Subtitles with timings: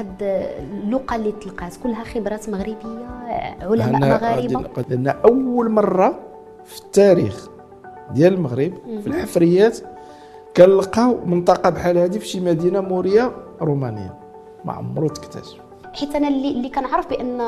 [0.00, 1.76] هاد اللقى اللي تلقات.
[1.82, 2.76] كلها خبرات مغربية
[3.60, 4.84] علماء مغاربة.
[4.88, 6.20] لأن أول مرة
[6.64, 7.48] في التاريخ
[8.10, 9.78] ديال المغرب في الحفريات
[10.56, 13.32] كنلقاو منطقة بحال هذه في شي مدينة مورية
[13.62, 14.18] رومانية.
[14.64, 15.60] ما عمرو تكتشف
[15.94, 17.40] حيت أنا اللي اللي كنعرف بأن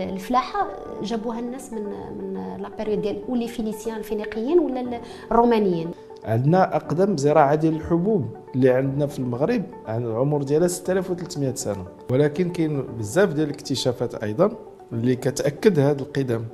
[0.00, 0.68] الفلاحة
[1.02, 1.84] جابوها الناس من
[2.18, 5.00] من لا بيريود ديال ولي فينيسيان الفينيقيين ولا
[5.30, 5.90] الرومانيين
[6.24, 9.62] عندنا أقدم زراعة ديال الحبوب اللي عندنا في المغرب.
[9.86, 11.86] عن العمر ديالها 6300 سنة.
[12.10, 14.56] ولكن كاين بزاف ديال الاكتشافات أيضا
[14.92, 16.44] اللي كتأكد هذا القدم.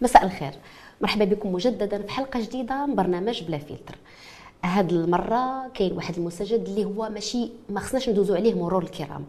[0.00, 0.52] مساء الخير.
[1.00, 3.94] مرحبا بكم مجددا في حلقة جديدة من برنامج بلا فلتر.
[4.64, 9.24] هاد المرة كاين واحد المستجد اللي هو ماشي ما خصناش ندوزو عليه مرور الكرام.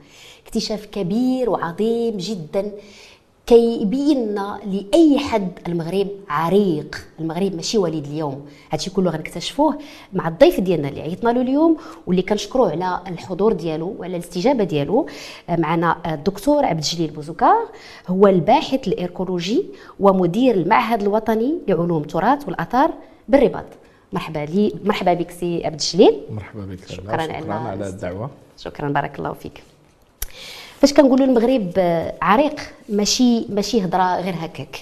[0.45, 2.71] اكتشاف كبير وعظيم جدا.
[3.45, 7.07] كيبين لنا لأي حد المغرب عريق.
[7.19, 8.45] المغرب ماشي وليد اليوم.
[8.71, 9.77] هادشي كله غنكتشفوه
[10.13, 15.07] مع الضيف ديالنا اللي عيطنا له اليوم واللي كنشكروه على الحضور ديالو وعلى الاستجابة ديالو.
[15.49, 17.67] معنا الدكتور عبد الجليل بوزوكار
[18.07, 19.65] هو الباحث الاركولوجي
[19.99, 22.93] ومدير المعهد الوطني لعلوم التراث والآثار
[23.27, 23.65] بالرباط.
[24.13, 26.21] مرحبا لي مرحبا بك سي عبد الجليل.
[26.31, 28.29] مرحبا بك شكرا, شكرا على الدعوة.
[28.57, 29.63] شكرا بارك الله فيك.
[30.83, 31.71] فاش كنقولوا المغرب
[32.21, 32.55] عريق
[32.89, 34.77] ماشي ماشي هضرة غير هكاك.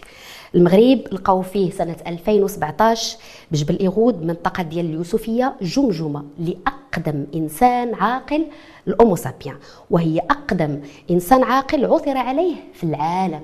[0.55, 3.17] المغرب لقاو فيه سنة 2017
[3.51, 8.45] بجبل إيغود منطقة ديال اليوسفية جمجمة لأقدم إنسان عاقل
[8.87, 9.55] الاومو سابيان.
[9.89, 10.79] وهي أقدم
[11.11, 13.41] إنسان عاقل عثر عليه في العالم.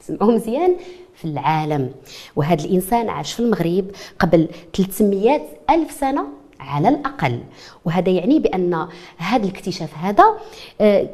[0.00, 0.76] سمعوه مزيان؟
[1.14, 1.90] في العالم.
[2.36, 6.26] وهذا الإنسان عاش في المغرب قبل 300 ألف سنة.
[6.60, 7.40] على الأقل.
[7.84, 10.24] وهذا يعني بأن هذا الاكتشاف هذا
[10.80, 11.08] آه،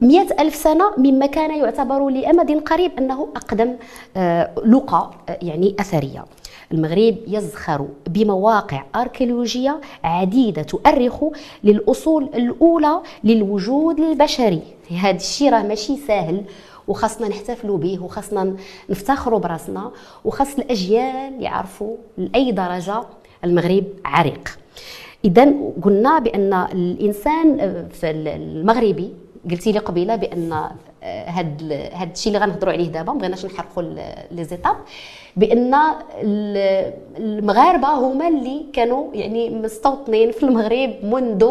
[0.00, 3.74] مئة ألف سنة مما كان يعتبر لأمد قريب أنه أقدم
[4.16, 6.24] آه، لقى آه، يعني أثرية.
[6.72, 11.24] المغرب يزخر بمواقع أركيولوجية عديدة تؤرخ
[11.64, 14.62] للأصول الأولى للوجود البشري.
[14.98, 16.44] هذا الشيء راه ماشي سهل
[16.88, 18.54] وخاصنا نحتفلوا به وخاصنا
[18.90, 19.90] نفتخروا براسنا
[20.24, 23.02] وخاص الأجيال يعرفوا لاي درجة
[23.44, 24.58] المغرب عريق.
[25.24, 29.12] اذا قلنا بأن الإنسان آه، في المغربي
[29.50, 30.52] قلتي لي قبيلة بأن
[31.02, 33.82] هاد هاد الشيء اللي غنهضروا عليه دابا ما بغيناش نحرقوا
[34.30, 34.76] les étapes
[35.36, 35.74] بأن
[37.18, 41.44] المغاربة هما اللي كانوا يعني مستوطنين في المغرب منذ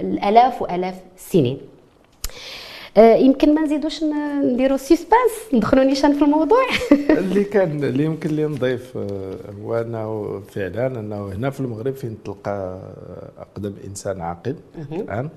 [0.00, 1.58] الآلاف وآلاف السنين.
[1.58, 2.65] آه،
[2.96, 4.04] يمكن ما نزيدوش
[4.44, 6.66] نديروا suspense ندخلوا نيشان في الموضوع.
[7.18, 12.16] اللي كان اللي يمكن لي نضيف آه، هو أنه فعلا أنه هنا في المغرب فين
[12.24, 12.80] تلقى
[13.38, 14.56] أقدم إنسان عاقل
[14.92, 15.28] الآن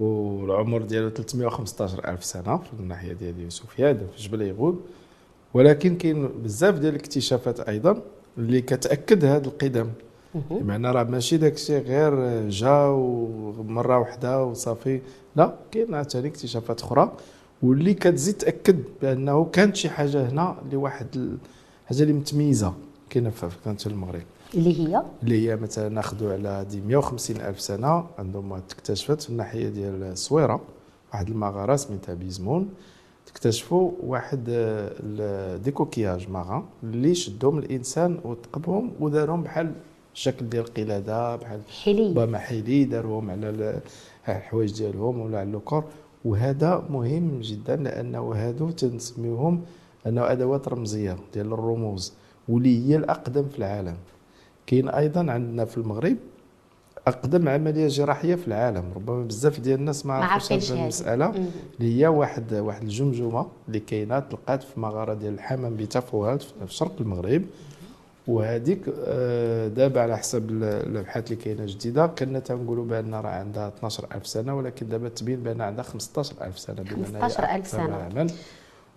[0.00, 4.80] والعمر ديالو 315 ألف سنة في الناحية ديال يوسفياد في جبل يغود
[5.54, 8.02] ولكن كاين بزاف ديال الاكتشافات أيضا
[8.38, 9.86] اللي كتأكد هذا القدم.
[10.50, 15.00] بمعنى راه ماشي داك الشيء غير جا ومره واحدة وصافي.
[15.38, 17.12] لا كاين عاوتاني اكتشافات أخرى.
[17.62, 21.06] واللي كتزيد تأكد بأنه كانت شي حاجة هنا لواحد
[21.84, 22.74] الحاجة اللي متميزة.
[23.10, 24.22] كاينة في كانت المغرب.
[24.54, 28.06] اللي هي؟ اللي هي مثلا ناخذوا على دي 150 ألف سنة.
[28.18, 30.60] عندهم اكتشفت في الناحية ديال الصويرة
[31.12, 32.68] واحد المغاره سميتها بيزمون
[33.28, 34.44] اكتشفوا واحد
[35.64, 39.72] des coquillages ماغا اللي شدهم الإنسان وثقبهم ودارهم بحال
[40.18, 43.80] الشكل ديال القلادة بحال حلي ربما حلي داروهم على
[44.28, 45.84] الحوايج ديالهم ولا على le corps
[46.24, 49.62] وهذا مهم جدا لأنه هادو تنسميوهم
[50.06, 52.12] أنه أدوات رمزية ديال الرموز
[52.48, 53.96] واللي هي الأقدم في العالم.
[54.66, 56.16] كاين أيضا عندنا في المغرب
[57.06, 58.84] أقدم عملية جراحية في العالم.
[58.96, 61.48] ربما بزاف ديال الناس ما عرفوش هذه المسألة.
[61.80, 66.94] اللي هي واحد واحد الجمجمة اللي كاينة تلقات في مغارة ديال الحمام بتفوهات في شرق
[67.00, 67.42] المغرب.
[68.28, 74.26] وهذيك آه، دابا على حسب الابحاث اللي كاينة جديدة كنا تنقولوا بأن راه عندها 12000
[74.26, 78.26] سنة ولكن دابا تبين بأن عندها 15000 سنة 15000 سنة.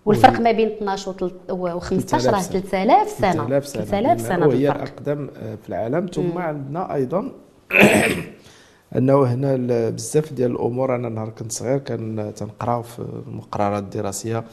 [0.04, 3.32] والفرق ما بين 12 و 15 راه 3000 سنة.
[3.32, 6.06] 3000 سنة 3000 سنة وهي الأقدم آه، في العالم.
[6.06, 7.32] ثم عندنا أيضا
[8.96, 9.56] أنه هنا
[9.90, 14.44] بزاف ديال الأمور أنا نهار كنت صغير كان تنقراو في المقررات الدراسية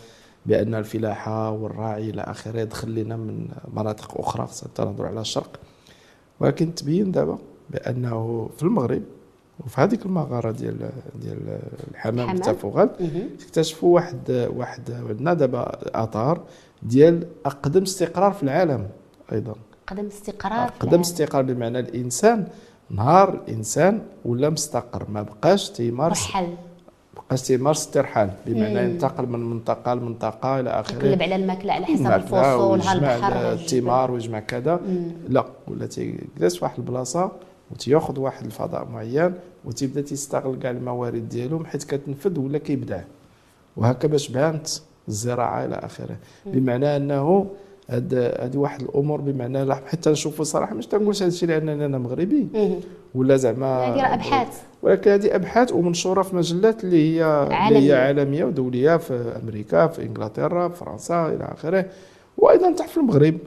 [0.50, 5.60] بأن الفلاحه والراعي إلى آخره يدخل لنا من مناطق أخرى خاصه نهضروا على الشرق.
[6.40, 7.38] ولكن تبين دابا
[7.70, 9.02] بأنه في المغرب
[9.60, 11.60] وفي هذيك المغارة ديال ديال
[11.92, 12.90] الحمام التفوغل
[13.46, 15.72] اكتشفوا واحد واحد عندنا دابا
[16.04, 16.42] آثار
[16.84, 18.88] ديال أقدم استقرار في العالم
[19.32, 19.56] أيضا.
[19.88, 22.48] أقدم استقرار أقدم استقرار بمعنى الإنسان
[22.90, 26.30] نهار الإنسان ولا مستقر ما بقاش تيمارس.
[26.30, 26.54] رحل
[27.30, 32.12] بقاش تيمارس الترحال بمعنى ينتقل من منطقه لمنطقه إلى اخره يقلب على الماكله على حسب
[32.12, 34.80] الفصول البحر الثمار ويجمع كذا.
[35.28, 37.32] لا ولا تيجلس في واحد البلاصة
[37.72, 39.34] وتيأخذ واحد الفضاء معين
[39.66, 43.02] وتبدا تيستغل كاع الموارد ديالهم حيت كتنفذ ولا كيبدع.
[43.78, 44.68] وهكا باش بانت
[45.08, 46.18] الزراعة إلى آخره.
[46.46, 47.48] بمعنى أنه
[47.90, 52.48] هاد هادي واحد الأمور بمعنى حتى نشوفوا صراحة مش تنقولش هذا الشيء لانني أنا مغربي
[53.16, 54.62] ولا زعما هذه راه أبحاث.
[54.82, 57.68] ولكن هذه أبحاث ومنشورة في مجلات اللي هي عالمية.
[57.68, 58.44] اللي هي عالمية.
[58.46, 61.86] ودولية في أمريكا في إنجلترا في فرنسا إلى آخره.
[62.38, 63.38] وأيضا تحت في المغرب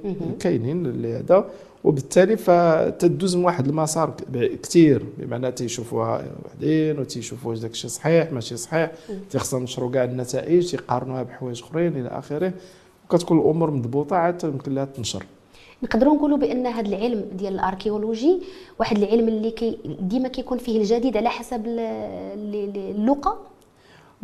[0.40, 1.44] كاينين اللي هذا.
[1.84, 4.14] وبالتالي فتدوز من واحد المسار
[4.62, 8.92] كثير بمعنى تيشوفوها وحدين وتيشوفوا واش داك الشيء صحيح ماشي صحيح.
[9.30, 12.52] تيخصنا نشروا كاع النتائج تيقارنوها بحوايج أخرين إلى آخره.
[13.04, 15.26] وكتكون الأمور مضبوطه عاد يمكن لها تنشر.
[15.82, 18.40] نقدروا نقولوا بأن هذا العلم ديال الأركيولوجي
[18.80, 23.38] واحد العلم اللي كي ديما كيكون فيه الجديد على حسب ال- ال- ال- اللغة.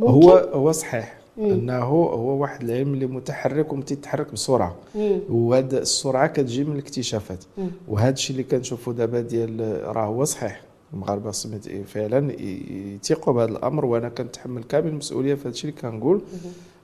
[0.01, 4.75] هو هو صحيح أنه هو واحد العلم اللي متحرك ومتيتحرك بسرعة.
[4.95, 5.21] مم.
[5.31, 7.45] وهذا السرعة كتجي من الاكتشافات.
[7.59, 7.71] مم.
[7.89, 10.61] وهذا الشيء اللي كنشوفوا دابا ديال راه هو صحيح.
[10.95, 15.81] المغاربة سميت فعلا ي- يثيقوا بهذا الأمر وأنا كنتحمل كامل المسؤولية في هذا الشيء اللي
[15.83, 16.21] كنقول.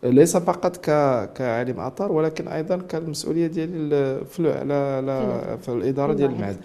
[0.05, 0.85] ليس فقط ك
[1.33, 6.57] كعالم اثار ولكن أيضا كالمسؤولية ديالي ال- في على على في الإدارة ديال المعهد.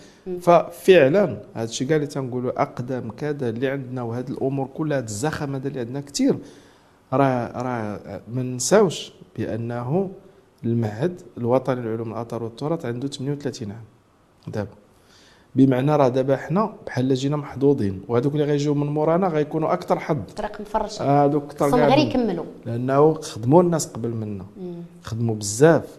[0.41, 5.55] ففعلا هذا الشيء كاع اللي تنقولوا أقدم كذا اللي عندنا وهذه الأمور كلها هذا الزخم
[5.55, 6.35] هذا اللي عندنا كثير
[7.13, 7.99] راه راه
[8.33, 10.11] ما نساوش بأنه
[10.65, 13.83] المعهد الوطني للعلوم الاثار والتراث عنده 38 عام.
[14.47, 14.69] دابا.
[15.59, 20.17] بمعنى راه دابا حنا بحال جينا محظوظين وهذوك اللي غيجيو من مورانا غيكونوا أكثر حظ.
[20.37, 21.01] طريق مفرش.
[21.01, 22.45] هذوك كاع غير يكملوا.
[22.65, 24.45] لأنه خدموا الناس قبل منا.
[25.03, 25.97] خدموا بزاف.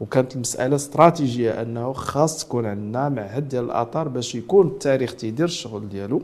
[0.00, 5.88] وكانت المسألة استراتيجية أنه خاص تكون عندنا معهد ديال الآثار باش يكون التاريخ تيدير الشغل
[5.88, 6.22] ديالو.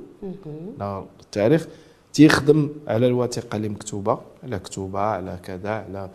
[1.21, 1.67] التاريخ
[2.13, 6.11] تيخدم على الوثيقة اللي مكتوبة على كتوبة على كذا على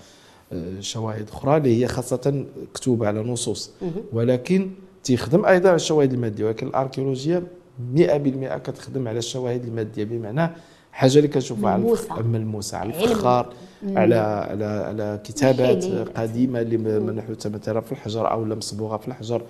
[0.53, 3.71] آه، شواهد أخرى اللي هي خاصة كتوبه على نصوص.
[4.13, 4.69] ولكن
[5.07, 7.43] تيخدم أيضا على الشواهد المادية ولكن الاركيولوجيا
[7.95, 10.49] 100% كتخدم على الشواهد المادية بمعنى
[10.91, 11.83] حاجة اللي كنشوفها على.
[12.23, 12.89] ملموسة على.
[13.03, 13.53] الفخار
[13.95, 15.85] على على على كتابات.
[16.17, 19.41] قديمة اللي منحوته مثلا في الحجر أو مصبوغه في الحجر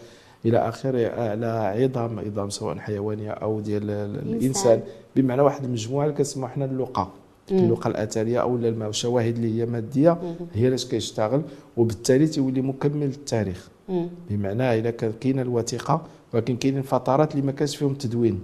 [0.45, 1.45] إلى اخره على
[1.83, 4.81] عظام عظام سواء حيوانية أو ديال ال- الإنسان
[5.15, 7.11] بمعنى واحد المجموعة اللي كنسموها حنا اللقا
[7.51, 10.17] اللقا الأثرية أو الشواهد اللي هي مادية
[10.53, 11.41] هي اللي كيشتغل
[11.77, 13.69] وبالتالي تيولي مكمل التاريخ.
[14.29, 16.01] بمعنى الا كان كاينة الوثيقة
[16.33, 18.43] ولكن كاينين فترات اللي ما كانش فيهم تدوين.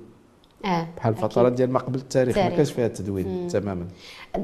[0.65, 1.13] آه بحال.
[1.13, 2.49] الفترات ديال ما قبل التاريخ ما.
[2.49, 3.87] كانش فيها تدوين تماما.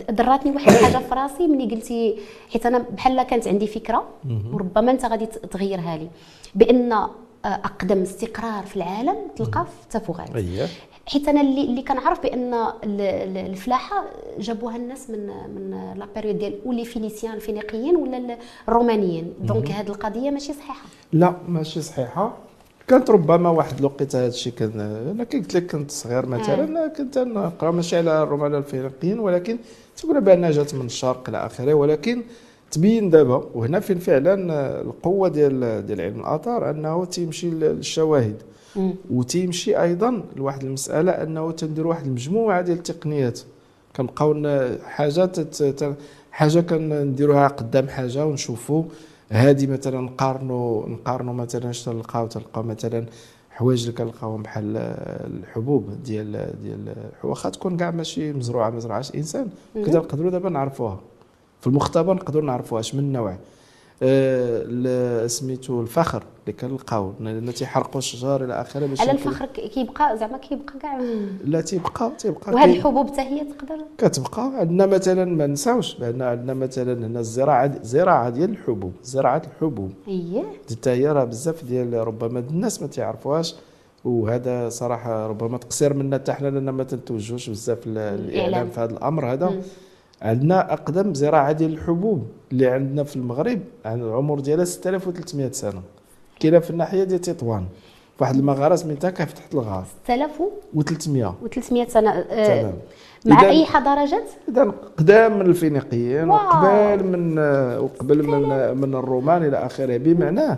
[0.10, 2.19] دراتني واحد الحاجة في راسي ملي قلتي
[2.54, 4.04] حيت أنا بحال كانت عندي فكرة
[4.54, 6.10] وربما أنت غادي تغيرها لي
[6.56, 7.10] بأن آه،
[7.46, 10.68] أقدم استقرار في العالم تلقاه في تافوغات اييه
[11.10, 14.06] حيت أنا اللي اللي كنعرف بأن ال- ال- الفلاحة
[14.40, 19.34] جابوها الناس من من la période ديال و les Phéniciens الفينيقيين ولا ال- الرومانيين.
[19.42, 20.86] donc هذه القضية ماشي صحيحة.
[21.14, 22.38] لا ماشي صحيحة.
[22.88, 24.80] كانت ربما واحد الوقيته هذا الشيء كان
[25.12, 29.58] أنا كي قلت لك كنت صغير مثلا كنت نقرأ ماشي على الرومان الفينيقيين ولكن
[29.98, 32.22] تقول بانها جات من الشرق إلى آخره ولكن
[32.72, 34.34] تبين دابا وهنا فين فعلا
[34.82, 38.42] القوة ديال ديال علم الآثار أنه تيمشي للشواهد.
[39.12, 43.39] وتيمشي أيضا لواحد المسألة أنه تندير واحد المجموعة ديال التقنيات.
[43.95, 44.33] كنبقاو
[44.83, 45.95] حاجة تت-
[46.31, 48.83] حاجة كنديروها قدام حاجة ونشوفوا
[49.30, 53.06] هذه مثلا نقارنوا نقارنوا مثلا اش تلقاو؟ تلقاو مثلا
[53.51, 54.77] حوايج اللي كنلقاوهم بحال
[55.27, 56.31] الحبوب ديال
[56.63, 59.48] ديال واخا تكون كاع ماشي مزروعه ما زرعهاش إنسان.
[59.86, 61.00] كذا نقدروا دابا نعرفوها.
[61.62, 63.36] في المختبر نقدروا نعرفوها اش من نوع.
[65.27, 70.74] سميتو الفخر اللي كنلقاو لأن تيحرقوا الشجر إلى آخره باش على الفخر كيبقى زعما كيبقى
[70.82, 71.00] كاع
[71.46, 74.51] لا تيبقى تيبقى كي- الحبوب حتى هي تقدر؟ كتبقى.
[74.60, 79.91] عندنا مثلا ما نساوش بان عندنا مثلا هنا الزراعة زراعة ديال الحبوب زراعة الحبوب.
[80.08, 83.56] اييه حتى هي راه بزاف ديال ربما الناس ما تعرفوهاش
[84.06, 88.70] وهذا صراحة ربما تقصير منا حتى حنا لأن ما تنتوجوش بزاف ال- الإعلام.
[88.70, 89.62] في هذا الأمر هذا.
[90.22, 93.60] عندنا أقدم زراعة ديال الحبوب اللي عندنا في المغرب.
[93.86, 95.82] عن العمر ديالها 6300 سنة.
[96.40, 97.66] كاينة في الناحية ديال تطوان.
[98.20, 99.86] واحد المغاره سميتها كيف تحت الغار.
[100.08, 102.22] 6300 و300 سنة.
[102.22, 102.74] تمام.
[103.26, 106.30] مع أي حضاره جات اذا قدام من الفينيقيين.
[106.30, 107.40] وقبل من
[107.78, 109.98] وقبل من من الرومان إلى آخره.
[109.98, 110.58] بمعناه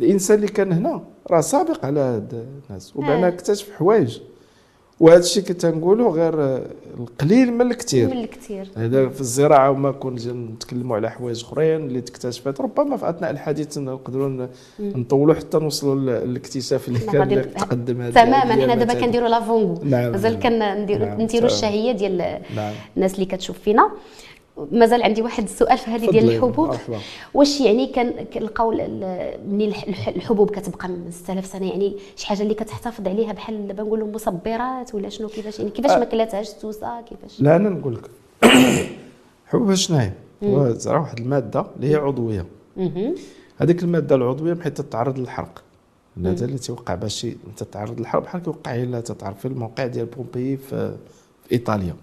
[0.00, 2.96] الإنسان اللي كان هنا راه سابق على هاد الناس.
[2.96, 3.28] وبعنا آه.
[3.28, 4.18] اكتشف حوايج.
[5.00, 6.62] وهذا الشيء كنت نقولوا غير
[6.98, 8.08] القليل من الكثير.
[8.08, 8.68] من الكثير.
[8.76, 12.60] هذا في الزراعة وما كنا نتكلموا على حوايج أخرين اللي تكتشفت.
[12.60, 14.46] ربما في أثناء الحديث نقدروا
[14.80, 18.94] نطولوا حتى نوصلوا للاكتشاف اللي كان تقدم هذا تماما حنا دابا.
[18.94, 19.80] كنديروا لافونغو.
[19.84, 20.42] نعم، مازال نعم.
[20.42, 21.46] كنديروا نعم، نديروا.
[21.46, 22.16] الشهية ديال
[22.56, 22.74] نعم.
[22.96, 23.90] الناس اللي كتشوف فينا.
[24.72, 26.30] مازال عندي واحد السؤال في هذه ديال.
[26.30, 26.98] الحبوب مرحبا.
[27.34, 33.08] واش يعني كان كنلقاو الح- الحبوب كتبقى من 6000 سنة يعني شي حاجة اللي كتحتفظ
[33.08, 37.56] عليها بحال دابا نقولوا مصبرات ولا شنو كيفاش يعني كيفاش ما كلاتهاش السوسة كيفاش لا
[37.56, 38.10] أنا نقول لك
[39.46, 40.12] حبوب شنو هي؟
[40.86, 42.46] واحد المادة اللي هي عضوية.
[43.58, 45.62] هذيك المادة العضوية بحيث تتعرض للحرق
[46.24, 47.26] هذا اللي تيوقع باش
[47.56, 50.96] تتعرض للحرق بحال كيوقع إلا تتعرف في الموقع ديال بومبي في,
[51.44, 51.94] في إيطاليا.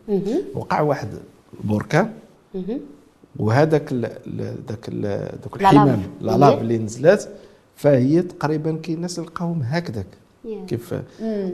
[0.55, 1.07] وقع واحد
[1.63, 2.13] بركان مهم.
[3.39, 5.29] وهذاك ال- ال- ذاك ال-.
[5.55, 7.23] الحمام لا لاب هي؟ اللي نزلات
[7.75, 10.07] فهي تقريبا كاين الناس لقاوهم هكذاك.
[10.45, 10.65] يا.
[10.65, 10.95] كيف؟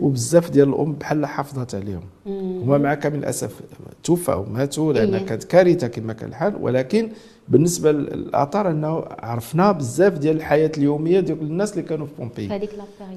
[0.01, 2.01] وبزاف ديال الأم بحال حافظت عليهم.
[2.27, 3.61] هما مع كامل الأسف
[4.03, 5.25] توفاو ماتوا لأن إيه.
[5.25, 6.55] كانت كارثة كما كان الحال.
[6.61, 7.09] ولكن
[7.47, 12.47] بالنسبة للاثار أنه عرفنا بزاف ديال الحياة اليومية ديال الناس اللي كانوا في بومبي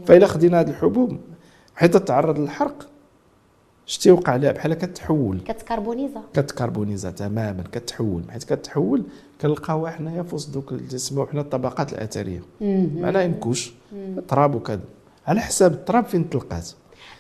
[0.06, 1.16] فإلا خدينا هذه الحبوب
[1.75, 2.88] حيت تتعرض للحرق
[3.88, 5.40] شتي وقع لها بحال كتحول.
[5.40, 8.23] كتكربونيزا كتكربونيزا تماما كتحول.
[8.30, 9.02] حيت كتحول
[9.40, 12.42] كنلقاوها حنايا في وسط دوك اللي تسموا حنا الطبقات الأثرية.
[13.00, 13.73] معناها ينكش
[14.28, 14.80] تراب وكذا.
[15.26, 16.71] على حساب التراب فين تلقات؟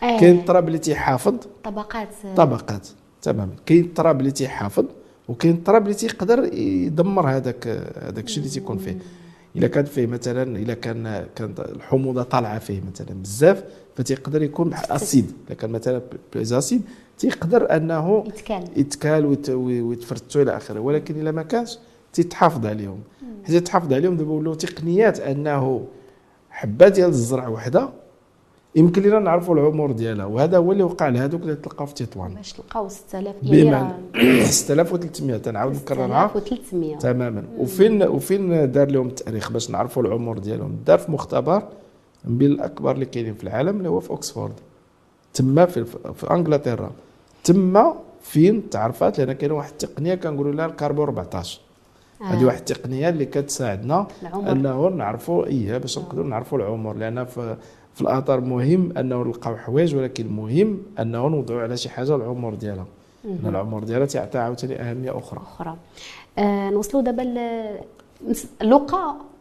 [0.02, 0.20] آه.
[0.20, 1.34] كاين التراب اللي تيحافظ؟
[1.64, 2.08] طبقات.
[2.36, 2.88] طبقات.
[3.22, 3.52] تماما.
[3.66, 4.84] كاين التراب اللي تيحافظ
[5.28, 7.68] وكاين التراب اللي تيقدر يدمر هذاك
[8.02, 8.98] هذاك الشيء اللي تيكون فيه.
[9.56, 13.64] إلا كان فيه مثلا إلا كان كانت الحموضة طالعة فيه مثلا بزاف
[13.98, 15.32] فتيقدر يكون بحال acide.
[15.46, 16.02] الا كان مثلا
[16.34, 16.82] ب les acides
[17.18, 18.64] تيقدر أنه يتكال.
[18.76, 20.80] يتكال ويت- وي- ويتفرتوا إلى آخره.
[20.80, 21.78] ولكن إلا ما كانش
[22.12, 22.98] تيتحافظ عليهم.
[23.44, 25.84] حيت تحافظ عليهم دابا ولاو تقنيات أنه
[26.50, 27.88] حبة ديال الزرع وحدة
[28.76, 30.24] يمكن لنا نعرفوا العمر ديالها.
[30.26, 32.34] وهذا هو اللي وقع لهذوك اللي تلقاو في تطوان.
[32.34, 36.30] باش تلقاو 6000 يعني بمعنى راه 6300 تنعاود نكررها.
[36.34, 37.44] 6300 تماما.
[37.58, 41.62] وفين وفين دار لهم التأريخ باش نعرفوا العمر ديالهم؟ دار في مختبر
[42.24, 44.52] من بين الاكبر اللي كاينين في العالم اللي هو في اوكسفورد
[45.34, 45.84] تما في,
[46.14, 46.90] في إنجلترا.
[47.44, 51.60] تما فين؟ تعرفات؟ لأن كاينة واحد التقنية كنقولوا لها الكربون 14
[52.20, 54.06] هذه واحد التقنية اللي كتساعدنا.
[54.52, 56.96] انه نعرفوا إيه باش نقدروا نعرفوا العمر.
[56.96, 57.56] لأن في
[57.94, 62.86] في الاثار مهم أنه نلقاو حوايج ولكن المهم أنه نوضعوا على شي حاجة العمر ديالها.
[63.24, 65.40] لأن العمر ديالها تعطي عاوتاني أهمية أخرى.
[65.42, 65.76] أخرى.
[66.38, 67.24] آه نوصلوا دابا
[68.30, 68.46] نس-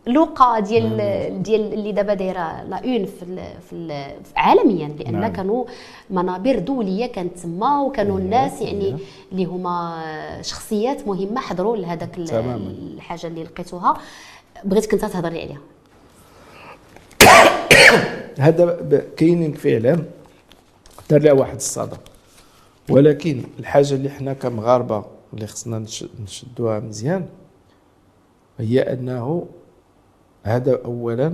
[0.07, 5.33] لوقا ديال ديال اللي دابا دايرة لا اون في ال في, ال عالميا لأن نعم.
[5.33, 5.65] كانوا
[6.09, 8.95] منابر دولية كانت تما وكانوا إيه، الناس يعني إيه.
[9.31, 10.03] اللي هما
[10.41, 12.17] شخصيات مهمة حضروا لهذاك.
[12.17, 13.97] الحاجة اللي لقيتوها
[14.63, 15.61] بغيتك انت تهضري عليها
[18.47, 20.03] هذا كاينين فعلا
[21.09, 21.97] دار لها واحد الصدى
[22.89, 27.25] ولكن الحاجة اللي حنا كمغاربة اللي خصنا نش- نشدوها مزيان
[28.59, 29.47] هي أنه
[30.47, 31.33] هذا اولا.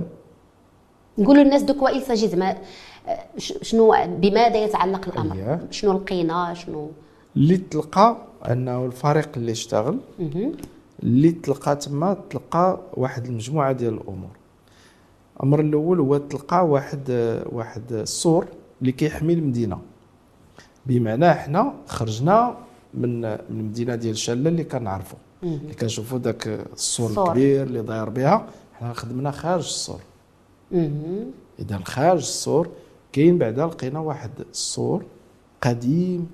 [1.18, 1.82] نقولوا للناس دوك
[3.08, 5.66] آه، ش- شنو بماذا يتعلق الأمر؟ أييه.
[5.70, 6.90] شنو لقينا شنو؟
[7.36, 8.16] اللي تلقى
[8.50, 9.98] أنه الفريق اللي اشتغل.
[11.02, 14.30] اللي تلقى تما تلقى واحد المجموعة ديال الأمور.
[15.36, 17.10] الأمر الأول هو تلقى واحد
[17.52, 18.46] واحد السور
[18.80, 19.78] اللي كيحمي المدينة.
[20.86, 22.56] بمعنى حنا خرجنا
[22.94, 27.26] من من المدينة ديال شاله اللي كنعرفوا اللي كنشوفوا ذاك السور السور.
[27.28, 28.46] الكبير اللي داير بها.
[28.74, 30.00] حنا خدمنا خارج السور.
[31.58, 32.68] إذا خارج السور
[33.12, 35.04] كاين بعدا لقينا واحد السور
[35.62, 36.26] قديم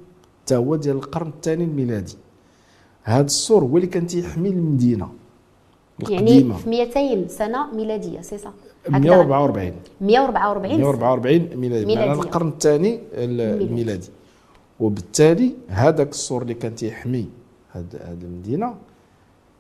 [0.43, 2.17] حتى هو ديال القرن الثاني الميلادي.
[3.03, 5.13] هذا السور هو اللي كان تيحمي المدينة
[6.09, 6.57] يعني القديمة.
[6.57, 8.53] في 200 سنة ميلادية سي صا
[8.89, 11.97] 144 144 144 ميلادي.
[11.97, 14.09] معناها القرن الثاني الميلادي.
[14.81, 17.29] وبالتالي هذاك السور اللي كان تيحمي
[17.73, 18.75] هاد هاد المدينة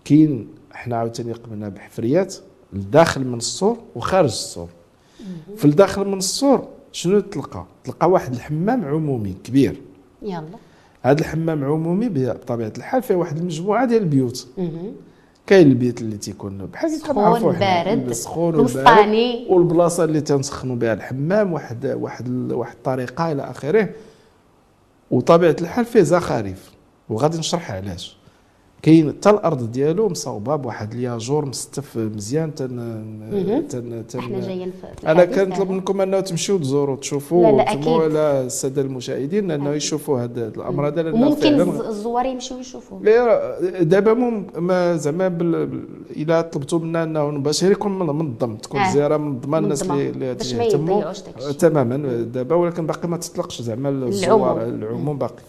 [0.04, 2.36] كاين حنا عاوتاني قمنا بحفريات
[2.72, 4.68] الداخل من السور وخارج السور.
[5.56, 9.80] في الداخل من السور شنو تلقى؟ تلقى واحد الحمام عمومي كبير.
[10.22, 10.44] يلا.
[11.02, 14.48] هذا الحمام عمومي بطبيعة الحال فيه واحد المجموعة ديال البيوت.
[15.46, 18.58] كاين البيت اللي تيكون بحال سخون، بارد، المسطاني.
[18.58, 23.88] والبارد والبلاصة اللي تنسخنوا بها الحمام واحد واحد واحد الطريقة إلى آخره.
[25.10, 26.70] وطبيعة الحال فيه زخارف
[27.08, 28.19] وغادي نشرح علاش.
[28.82, 32.76] كاين حتى الأرض ديالو مصوبه بواحد الياجور مستف مزيان تن.
[33.68, 34.72] تن, تن إحنا جايين
[35.06, 35.70] أنا كنطلب.
[35.70, 38.16] منكم أنه تمشيو تزوروا تشوفوا لا، لا، وتسمعوا أكيد.
[38.16, 41.02] على السادة المشاهدين أنه يشوفوا هذا الامر هذا
[41.34, 44.44] فعلا الز- الزوار يمشيو يشوفوا لا دابا
[44.96, 45.26] زعما
[46.16, 48.88] إلا طلبتوا منا أنه باش غير يكون من- منظم تكون آه.
[48.88, 49.82] الزياره منظمه الناس.
[49.90, 50.76] اللي الشيء.
[51.58, 54.82] تماما دابا ولكن باقي ما تطلقش زعما الزوار العموم.
[54.82, 55.42] العموم باقي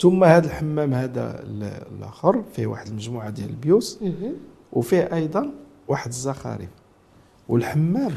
[0.00, 4.32] ثم هذا الحمام هذا ال- الآخر فيه واحد المجموعة ديال البيوت مهم.
[4.72, 5.50] وفيه أيضا
[5.88, 6.68] واحد الزخارف
[7.48, 8.10] والحمام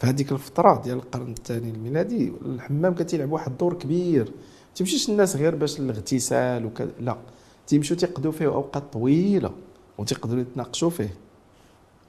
[0.00, 4.24] في هذيك الفترة ديال القرن الثاني الميلادي الحمام كان تيلعب واحد الدور كبير.
[4.24, 7.16] ما تمشيش الناس غير باش الاغتسال وكذا لا.
[7.66, 9.50] تيمشيو تيقضوا فيه أوقات طويلة
[9.98, 11.14] وتيقدروا يتناقشوا فيه.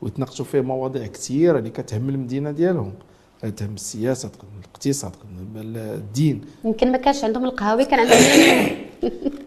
[0.01, 2.93] ويتناقشوا فيه مواضيع كثيرة اللي كتهم المدينة ديالهم.
[3.39, 6.41] تهم السياسة تقدم الاقتصاد تقدم الدين.
[6.65, 8.19] يمكن ما كانش عندهم القهاوي كان عندهم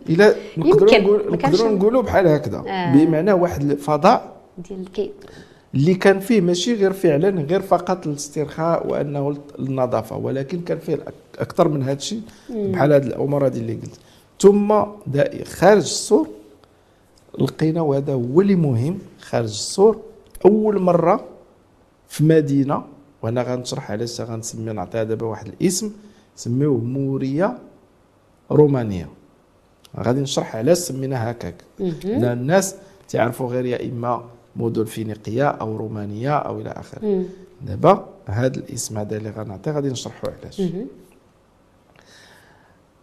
[0.09, 2.59] إلى نقدروا نقولوا بحال هكذا.
[2.59, 2.93] آه.
[2.95, 4.37] بمعنى واحد الفضاء
[4.69, 5.11] ديال كي
[5.75, 10.99] اللي كان فيه ماشي غير فعلا غير فقط الاسترخاء وأنه النظافة ولكن كان فيه
[11.39, 12.21] أكثر من هذا الشيء
[12.51, 13.99] بحال هذه الأمور هذه اللي قلت.
[14.41, 14.83] ثم
[15.45, 16.29] خارج السور
[17.39, 18.99] لقينا وهذا هو اللي مهم.
[19.21, 20.01] خارج السور
[20.45, 21.25] أول مرة
[22.09, 22.85] في مدينة
[23.23, 25.93] وأنا غنشرح علاش غنسمي نعطيها دابا واحد الاسم
[26.37, 27.59] سميوه موريا
[28.51, 29.09] رومانيا
[29.99, 31.55] غادي نشرح علاش سميناها هكاك.
[31.79, 32.75] لأن الناس
[33.09, 34.25] تعرفوا غير يا إما
[34.57, 37.25] مدن فينيقية أو رومانية أو إلى آخره.
[37.67, 40.63] دابا هذا الاسم هذا اللي غنعطيه غادي نشرحوا علاش.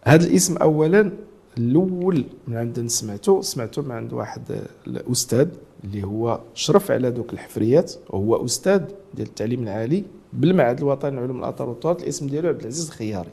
[0.04, 1.12] هذا الاسم اولا
[1.58, 4.42] الأول من عند سمعته سمعته من عند واحد
[4.86, 5.48] الأستاذ.
[5.84, 8.82] اللي هو شرف على دوك الحفريات وهو أستاذ
[9.14, 13.30] ديال التعليم العالي بالمعهد الوطني لعلوم الآثار والتراث الاسم ديالو عبد العزيز الخياري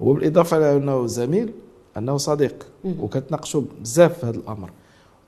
[0.00, 1.52] وبالإضافة إلى أنه زميل
[1.96, 2.66] أنه صديق.
[3.00, 4.70] وكتناقشوا بزاف في هذا الأمر.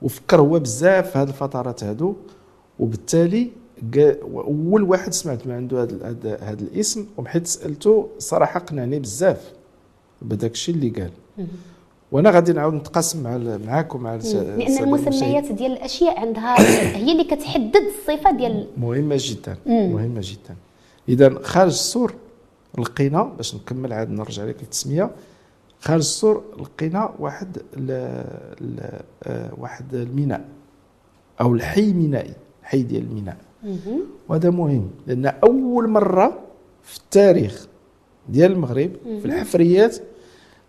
[0.01, 2.15] وفكر هو بزاف في هذه الفترات هادو.
[2.79, 3.51] وبالتالي
[4.23, 7.05] أول واحد سمعت من عنده هذا هذا هذا الاسم.
[7.17, 9.53] وحيت سألته صراحة قنعني بزاف
[10.21, 11.11] بداك الشيء اللي قال.
[12.11, 16.61] وأنا غادي نعاود نتقاسم مع معاكم مع لأن المسميات ديال الأشياء عندها
[16.97, 19.57] هي اللي كتحدد الصفة ديال مهمة جدا.
[19.65, 20.55] مهمة جدا.
[21.09, 22.13] اذا خارج السور
[22.77, 25.11] لقينا باش نكمل عاد نرجع لك التسميه
[25.79, 27.91] خارج السور لقينا واحد ال
[28.61, 30.45] ال آه، واحد الميناء
[31.41, 33.37] أو الحي المينائي الحي ديال الميناء.
[34.29, 36.39] وهذا مهم لأن أول مرة
[36.83, 37.67] في التاريخ
[38.29, 39.97] ديال المغرب في الحفريات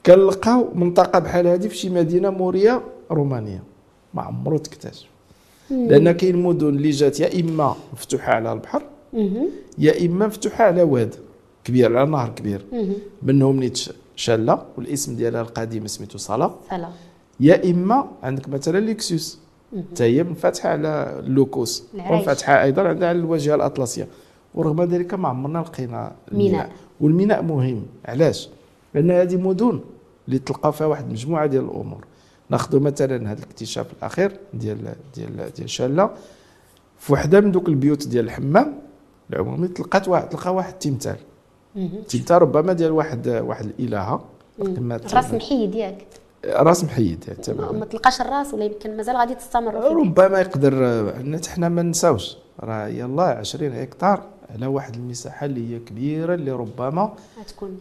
[0.08, 3.62] كنلقاو منطقة بحال هذه في شي مدينة مورية رومانية.
[4.14, 5.06] ما عمرو تكتشف.
[5.70, 8.82] لأن كاين مدن اللي جات يا إما مفتوحة على البحر.
[9.78, 11.14] يا إما مفتوحة على واد
[11.64, 12.64] كبير على نهر كبير.
[13.22, 13.78] منهم نيت
[14.16, 16.54] شالة والاسم ديالها القديم سميتو صلاة.
[16.70, 16.90] سلام
[17.40, 19.38] يا إما عندك مثلا ليكسوس
[19.92, 21.84] حتى هي منفتحة على اللوكوس.
[21.94, 24.08] ومنفتحة أيضا عندها على الواجهه الأطلسية.
[24.54, 26.52] ورغم ذلك ما عمرنا لقينا الميناء.
[26.52, 26.70] ميناء.
[27.00, 27.82] والميناء مهم.
[28.04, 28.48] علاش؟
[28.94, 29.80] لأن هذه مدن
[30.28, 32.04] اللي تلقى فيها واحد المجموعه ديال الأمور.
[32.50, 36.10] ناخذ مثلا هذا الاكتشاف الأخير ديال ديال ديال شالة.
[36.98, 38.78] في وحدة من دوك البيوت ديال الحمام
[39.30, 41.16] العمومي تلقات واحد تلقى واحد التمثال
[41.76, 42.02] مهم.
[42.08, 44.24] تمثال ربما ديال واحد واحد الإلهة.
[44.60, 46.06] الراس محيد ياك
[46.44, 50.84] راس محيد ما تماما ما تلقاش الراس ولا يمكن مازال غادي تستمر ربما يقدر
[51.16, 54.22] عندنا حنا ما نساوش راه يلا 20 هكتار.
[54.50, 57.12] على واحد المساحة اللي هي كبيرة اللي ربما
[57.46, 57.78] تكون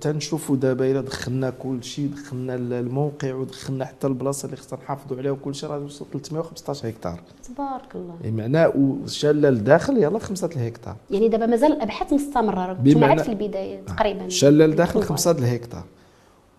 [0.00, 5.16] تنشوفوا دابا إلا دخلنا كل شيء دخلنا ال- الموقع ودخلنا حتى البلاصة اللي خصنا نحافظوا
[5.18, 7.20] عليها وكل شيء راه وصل 315 هكتار.
[7.54, 8.14] تبارك الله.
[8.24, 10.96] بمعنى وشاله لداخل يلا خمسة الهكتار.
[11.10, 14.28] يعني دابا مازال الابحاث مستمرة بمعنى- في البداية تقريبا.
[14.28, 15.08] شاله لداخل بالضبط.
[15.08, 15.84] خمسة الهكتار.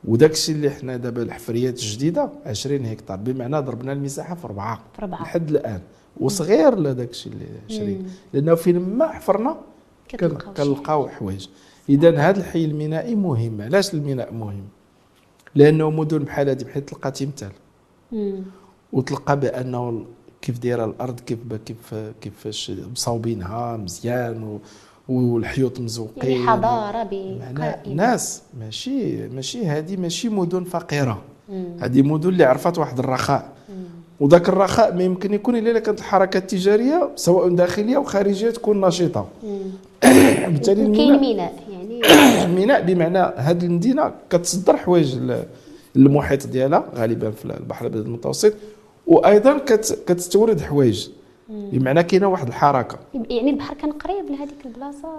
[0.06, 3.18] وداك الشيء اللي حنا دابا الحفريات الجديدة 20 هكتار.
[3.18, 5.22] بمعنى ضربنا المساحة في اربعه في ربعة.
[5.24, 5.82] لحد الآن.
[6.20, 9.58] وصغير لداك الشيء اللي 20 لأنه فين ما حفرنا
[10.58, 11.48] كنلقاو حوايج.
[11.90, 13.62] اذا هذا الحي المينائي مهم.
[13.62, 14.64] علاش الميناء مهم؟
[15.56, 17.52] لأنه مدن بحال هذه بحيث تلقى تمثال.
[18.12, 18.44] مم.
[18.94, 20.06] وتلقى بأنه
[20.42, 24.60] كيف دايرة الأرض كيف كيف كيفاش مصاوبينها مزيان و
[25.10, 26.32] والحيوط مزوقين.
[26.32, 31.22] يعني حضارة بقائمه ناس ماشي ماشي هذه ماشي مدن فقيرة.
[31.80, 33.54] هذه مدن اللي عرفت واحد الرخاء.
[34.20, 39.28] وذاك الرخاء ما يمكن يكون إلا إلا كانت الحركة التجارية سواء داخلية وخارجيه تكون نشيطة.
[40.52, 42.02] بالتالي كاين ميناء يعني
[42.46, 45.18] الميناء بمعنى هذه المدينة كتصدر حوايج
[45.96, 48.54] للمحيط ديالها غالبا في البحر الأبيض المتوسط
[49.08, 51.10] وأيضا كت كتستورد حوايج.
[51.50, 53.00] بمعنى كاينة واحد الحركة.
[53.14, 55.10] يعني البحر كان قريب لهذيك البلاصة؟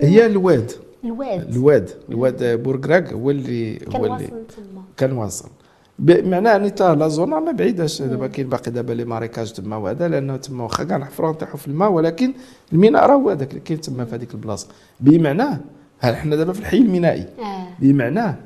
[0.00, 0.72] هي الواد.
[1.04, 1.50] الواد.
[1.50, 1.90] الواد.
[2.08, 4.82] الواد بورغراك هو اللي كان هو اللي واصل تما.
[4.96, 5.48] كان واصل.
[5.98, 8.02] بمعنى ان تا la zone ما بعيداش.
[8.02, 11.68] دابا كاين باقي دابا les marécages تما وهذا لأنه تما واخا كاع نحفروا نطيحوا في
[11.68, 12.32] الماء ولكن
[12.72, 14.68] الميناء راه هو هذاك اللي كاين تما في هذيك البلاصة.
[15.00, 15.60] بمعناه
[16.00, 17.66] ها حنا دابا في الحي المينائي؟ آه.
[17.80, 18.36] بمعناه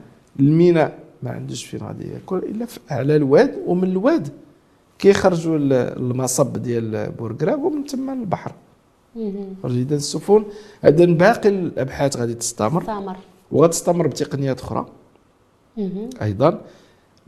[0.41, 4.29] الميناء ما عندوش فين غادي ياكل إلا في على الواد ومن الواد
[4.99, 8.53] كيخرجوا ال- المصب ديال بورغراك ومن تما البحر.
[9.63, 10.45] خرج إذا السفن.
[10.83, 12.85] هذا باقي الأبحاث غادي تستمر.
[12.85, 13.17] سامر
[13.53, 14.87] وغتستمر بتقنيات أخرى.
[16.23, 16.61] أيضا.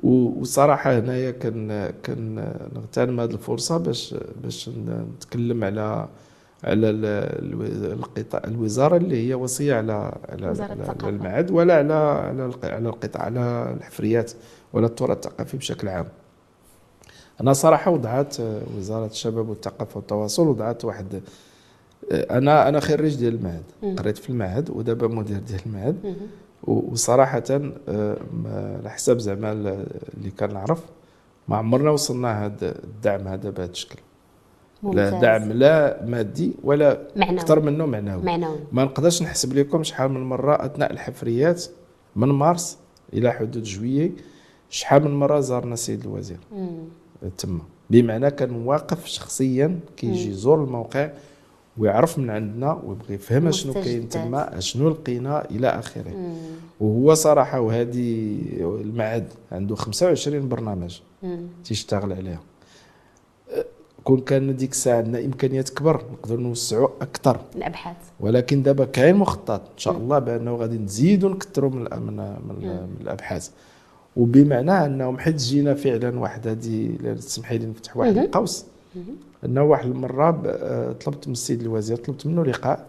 [0.02, 2.34] و- وصراحة هنايا كان كان
[2.74, 4.70] نغتنم هذه الفرصة باش باش
[5.16, 6.08] نتكلم على
[6.64, 9.92] على القطاع الوزارة اللي هي وصية على
[10.28, 10.72] على, وزارة
[11.06, 14.32] على, المعهد ولا على على على القطاع على الحفريات
[14.72, 16.06] ولا التراث الثقافي بشكل عام.
[17.40, 18.36] أنا صراحة وضعت
[18.76, 21.20] وزارة الشباب والثقافة والتواصل وضعت واحد
[22.12, 23.62] أنا أنا خريج ديال المعهد.
[23.98, 25.96] قريت في المعهد ودابا مدير ديال المعهد.
[26.64, 27.42] وصراحة
[27.88, 28.16] آه،
[28.79, 29.87] على حسب زعما ال-
[30.18, 30.85] اللي كنعرف
[31.49, 33.99] ما عمرنا وصلنا هذا الدعم هذا بهذا الشكل
[34.83, 35.14] لا ممتاز.
[35.23, 37.40] دعم لا مادي ولا معنوي.
[37.40, 41.64] أكثر منه معنوي معنوي ما نقدرش نحسب لكم شحال من مرة أثناء الحفريات
[42.16, 42.79] من مارس
[43.12, 44.12] إلى حدود جويي
[44.70, 46.38] شحال من مرة زارنا السيد الوزير.
[47.38, 51.11] تما بمعنى كان واقف شخصيا كيجي يزور الموقع
[51.78, 54.09] ويعرف من عندنا ويبغي يفهم شنو كاين.
[54.09, 56.11] تما شنو لقينا إلى آخره.
[56.11, 56.35] مم.
[56.80, 61.40] وهو صراحة وهذه المعهد عنده 25 برنامج مم.
[61.64, 62.40] تيشتغل عليها.
[64.04, 67.40] كون كان ديك الساعة عندنا إمكانيات كبر نقدروا نوسعوا أكثر.
[67.56, 67.96] الأبحاث.
[68.20, 72.16] ولكن دابا كاين مخطط إن شاء الله بأنه غادي نزيدوا نكثروا من من,
[72.48, 73.50] من, الأبحاث.
[74.16, 78.18] وبمعنى أنهم حيت جينا فعلا واحد هذه تسمحي لي نفتح واحد.
[78.18, 78.64] القوس.
[79.44, 82.87] انه واحد المرة آه، طلبت من السيد الوزير طلبت منه لقاء.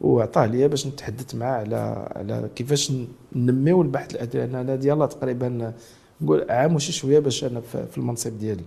[0.00, 2.92] وعطاه ليا باش نتحدث معاه على على كيفاش
[3.36, 5.72] ننميو البحث الادبي لأن أنا ديالله تقريبا
[6.20, 8.64] نقول عام وشي شوية باش أنا في المنصب ديالي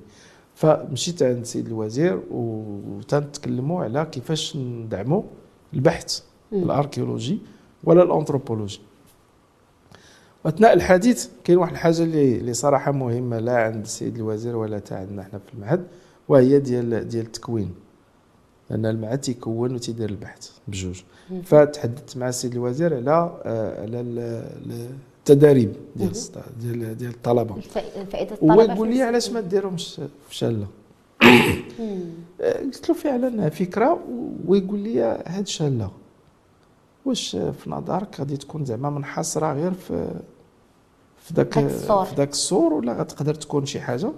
[0.55, 5.21] فمشيت عند السيد الوزير وتنتكلموا على كيفاش ندعموا
[5.73, 6.19] البحث.
[6.53, 7.39] الأركيولوجي
[7.83, 8.79] ولا الأنثروبولوجي
[10.45, 15.23] واثناء الحديث كاين واحد الحاجة اللي صراحة مهمة لا عند السيد الوزير ولا تا عندنا
[15.23, 15.83] حنا في المعهد
[16.29, 17.73] وهي ديال ديال التكوين
[18.69, 21.01] لأن المعهد تيكون وتيدير البحث بجوج.
[21.43, 23.11] فتحدثت مع السيد الوزير على
[23.79, 24.19] على ال-
[24.71, 26.11] ال- التداريب ديال
[26.61, 29.01] ديال ديال الطلبة الفائده الفائده هو الطلبة يقول لي.
[29.01, 30.67] علاش ما ديرهمش في شلة.
[32.41, 33.99] آه، قلت له فعلا فكرة
[34.47, 35.91] ويقول لي هاد شلة
[37.05, 40.11] واش في نظرك غادي تكون زعما منحصرة غير في
[41.21, 41.67] في ذاك داك.
[42.05, 44.11] في ذاك السور ولا غتقدر تكون شي حاجة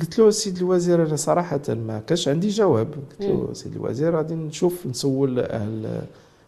[0.00, 2.88] قلت له السيد الوزير أنا صراحة ما كانش عندي جواب.
[2.94, 3.48] قلت له.
[3.50, 6.02] السيد الوزير غادي نشوف نسول أهل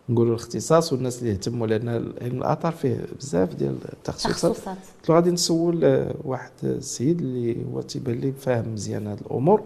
[0.09, 1.89] نقولوا الاختصاص والناس اللي يهتموا لأن
[2.23, 4.53] علم الاثار فيه بزاف ديال التخصصات.
[4.53, 4.77] تخصصات.
[5.01, 9.63] قلت له غادي نسول آه، واحد السيد اللي هو تيبان لي فاهم مزيان هاد الأمور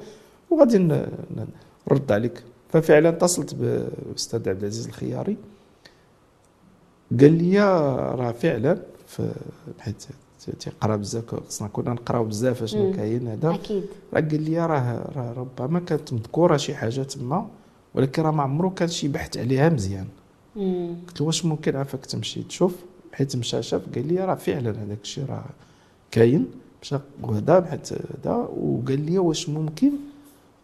[0.50, 2.42] وغادي نرد عليك.
[2.68, 5.36] ففعلا اتصلت بالاستاذ عبد العزيز الخياري.
[7.20, 7.58] قال لي
[8.14, 9.32] راه فعلا في
[9.78, 10.04] حيت
[10.52, 12.92] تيقرا بزاف خصنا كنا نقراو بزاف اشنو.
[12.92, 13.54] كاين هذا.
[13.54, 13.84] أكيد.
[14.14, 17.48] راه قال لي راه راه ربما كانت مذكوره شي حاجة تما
[17.94, 20.06] ولكن راه ما عمرو كان شي بحث عليها مزيان.
[21.08, 22.74] قلت له واش ممكن عافاك تمشي تشوف؟
[23.12, 25.44] حيت مشى شاف قال لي راه فعلا هذاك الشيء راه
[26.10, 26.46] كاين.
[26.82, 29.92] مشى وهذا حيت هذا وقال لي واش ممكن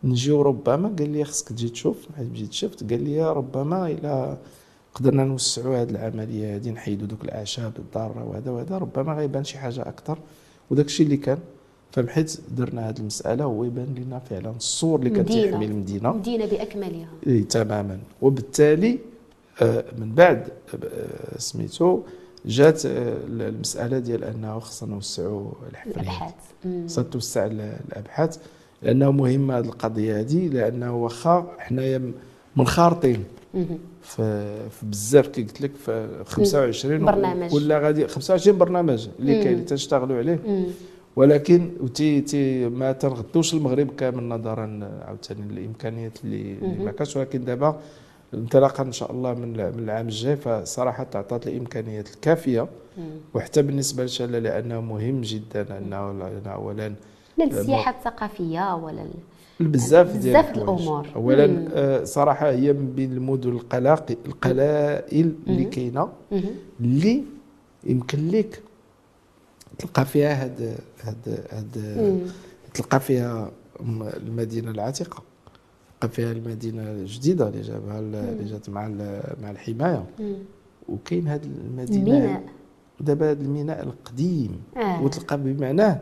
[0.04, 1.96] نجيو ربما؟ قال لي خصك تجي تشوف.
[2.16, 4.38] حيت جيت شفت قال لي ربما إلى
[4.94, 9.80] قدرنا نوسعوا هذه العملية هذه نحيدوا دوك الأعشاب الضارة وهذا وهذا ربما غيبان شي حاجة
[9.82, 10.18] أكثر
[10.70, 11.38] وداك الشيء اللي كان
[11.92, 15.42] فبحيث درنا هذه المسألة هو يبان لنا فعلا الصور اللي كان مدينة.
[15.50, 16.12] تيحمي المدينة.
[16.12, 17.08] مدينة بأكملها.
[17.26, 17.98] إيه تماما.
[18.22, 18.98] وبالتالي
[19.62, 20.48] آه، من بعد
[20.84, 22.00] آه، سميتو
[22.46, 26.34] جات آه، المسألة ديال أنه خصنا نوسعوا الحفريات الأبحاث.
[26.86, 28.38] خصنا توسع ال- الأبحاث.
[28.82, 32.12] لأنه مهمه هذه القضية هذه لأنه واخا حنايا
[32.56, 33.24] منخرطين
[33.54, 33.78] مهم.
[34.02, 37.54] في في بزاف كي قلت لك في 25 برنامج.
[37.54, 39.42] ولا غادي 25 برنامج اللي.
[39.42, 40.66] كاين اللي تنشتغلوا عليه.
[41.16, 46.84] ولكن وتي تي ما تنغطوش المغرب كامل نظرا عاوتاني للامكانيات اللي, اللي.
[46.84, 47.80] ما كانش ولكن دابا
[48.34, 52.68] انطلاقا إن شاء الله من من العام الجاي فصراحة تعطات الإمكانيات الكافية.
[53.34, 55.96] وحتى بالنسبة لشاله لأنه مهم جدا أنه
[56.46, 56.92] اولا
[57.38, 59.04] لا السياحه الثقافية ولا
[59.68, 60.56] بزاف ديال بزاف.
[60.58, 61.06] الأمور.
[61.16, 61.68] اولا.
[61.74, 65.64] آه، صراحة هي من بين المدن القلاق القلائل اللي.
[65.64, 66.08] كاينة.
[66.80, 67.24] اللي
[67.84, 68.62] يمكن لك
[69.78, 72.20] تلقى فيها هاد هاد هاد.
[72.74, 73.50] تلقى فيها
[74.16, 75.22] المدينة العتيقة
[76.00, 78.88] تلقى فيها المدينة الجديدة اللي جابها ال- اللي جات مع
[79.42, 80.04] مع الحماية.
[80.88, 82.42] وكاين هاد المدينة الميناء
[83.00, 85.02] ودابا هاد الميناء القديم آه.
[85.02, 86.00] وتلقى بمعناه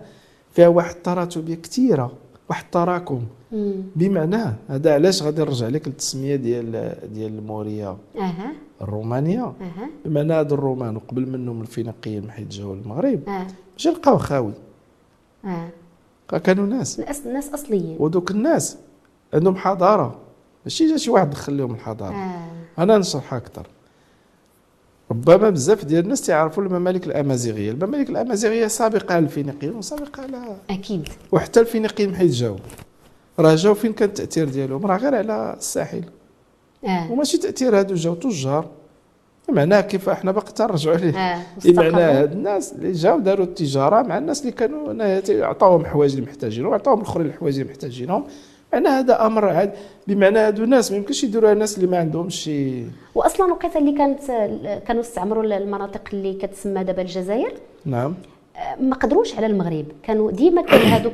[0.53, 2.13] فيها واحد التراتبيه كثيرة
[2.51, 3.23] واحد التراكم.
[3.53, 3.75] مم.
[3.97, 8.53] بمعناه هذا علاش غادي نرجع لك للتسمية ديال ديال الموريه أها.
[8.83, 9.45] الرومانية.
[9.45, 9.89] أها.
[10.05, 13.47] بمعنى هاد الرومان وقبل منهم الفينيقيين حيت جاوا للمغرب أه.
[13.77, 14.53] مشى لقاو خاوي.
[15.45, 15.69] أه.
[16.39, 17.01] كانوا ناس.
[17.01, 17.97] ناس ناس أصليين.
[18.01, 18.77] ودوك الناس
[19.35, 20.19] عندهم حضارة.
[20.65, 22.15] ماشي جا شي واحد دخل لهم الحضارة.
[22.15, 22.49] أه.
[22.79, 23.67] أنا نشرحها أكثر.
[25.11, 27.71] ربما بزاف ديال الناس تعرفوا الممالك الأمازيغية.
[27.71, 31.09] الممالك الأمازيغية سابقة على الفينيقيين وسابقة على أكيد.
[31.33, 32.57] وحتى الفينيقيين حيت جاو.
[33.39, 36.05] راه جاو فين كان التأثير ديالهم؟ راه غير على الساحل.
[36.85, 37.13] آه.
[37.13, 38.69] وماشي تأثير هادو جاو تجار.
[39.49, 41.95] معناها كيف إحنا باقي تنرجعوا ليه آه معناها مستقرون.
[41.95, 47.01] هاد الناس اللي جاو داروا التجارة مع الناس اللي كانوا عطاوهم الحوايج اللي محتاجينهم وعطاوهم
[47.01, 48.25] الأخرين الحوايج اللي محتاجينهم
[48.73, 49.73] معناها هذا أمر عاد
[50.07, 52.35] بمعنى هادو الناس ما يمكنش يديروها الناس اللي ما عندهمش.
[52.35, 52.83] شي
[53.15, 54.21] واصلا الوقيته اللي كانت
[54.89, 57.53] كانوا استعمروا المناطق اللي كتسمى دابا الجزائر.
[57.85, 58.15] نعم.
[58.81, 59.85] ما قدروش على المغرب.
[60.03, 61.13] كانوا ديما كان هذوك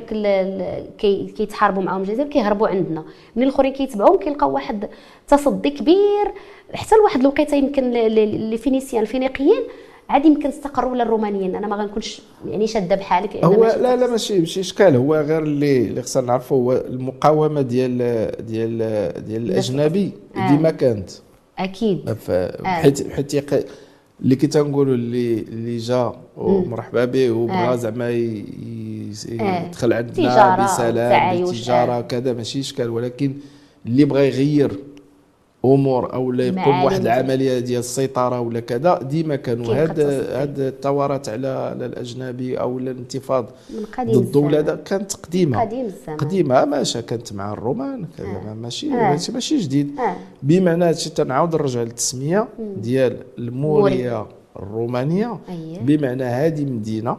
[1.37, 3.05] كيتحاربوا معاهم الجزائر كيهربوا عندنا.
[3.37, 4.89] من الأخرين كيتبعوهم كيلقاو واحد
[5.29, 6.33] تصدي كبير.
[6.75, 9.63] حتى لواحد الوقيتة يمكن ل- ل- الفينيسيان الفينيقيين
[10.09, 14.39] عاد يمكن استقروا ولا الرومانيين؟ أنا ما غنكونش يعني شادة بحالك هو لا لا ماشي
[14.39, 14.97] ماشي إشكال.
[14.97, 17.99] هو غير اللي اللي خصنا نعرفوا هو المقاومة ديال
[18.47, 18.79] ديال
[19.25, 20.49] ديال الأجنبي آه.
[20.51, 21.11] ديما كانت.
[21.59, 22.13] أكيد.
[22.13, 22.31] ف-
[22.65, 23.35] حيت حيت
[24.23, 27.77] اللي كي تنقولوا اللي اللي جا ومرحبا به وبغى آه.
[27.77, 28.13] زعما آه.
[29.67, 32.01] يدخل عندنا تجارة بسلام بالتجاره آه.
[32.01, 32.91] كذا ماشي إشكال.
[32.91, 33.33] ولكن
[33.87, 34.71] اللي بغى يغير
[35.75, 40.01] أمور أو لا يقوم ديال- العملية ديال السيطرة ولا كذا ديما كانوا هاد.
[40.01, 43.47] هاد الثورات على على الأجنبي أو الانتفاض
[44.01, 44.79] ضد ولا الزمان.
[44.85, 48.55] كانت قديمة قديم الزمان قديمة ماشي كانت مع الرومان كذا آه.
[48.55, 49.11] ماشي آه.
[49.11, 54.27] ماشي ماشي جديد آه بمعنى هادشي تنعاود نرجع للتسمية ديال الموريه
[54.57, 57.17] الرومانية اييه بمعنى هذه مدينة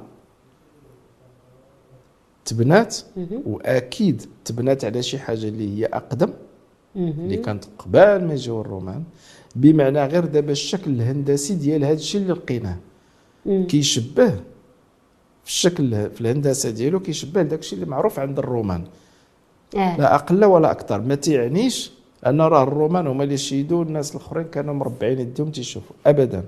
[2.45, 2.97] تبنات.
[3.45, 6.29] وأكيد تبنات على شي حاجة اللي هي أقدم.
[6.95, 9.03] اللي كانت قبل ما يجيو الرومان
[9.55, 12.77] بمعنى غير دابا الشكل الهندسي ديال هذا الشيء اللي لقيناه.
[13.45, 14.29] كيشبه
[15.43, 18.83] في الشكل في الهندسة ديالو كيشبه داك الشيء اللي معروف عند الرومان.
[19.75, 19.97] آه.
[19.97, 21.01] لا أقل ولا أكثر.
[21.01, 21.91] ما تيعنيش
[22.25, 25.95] أن راه الرومان هما اللي شيدوا الناس الأخرين كانوا مربعين يديهم تيشوفوا.
[26.05, 26.43] ابدا.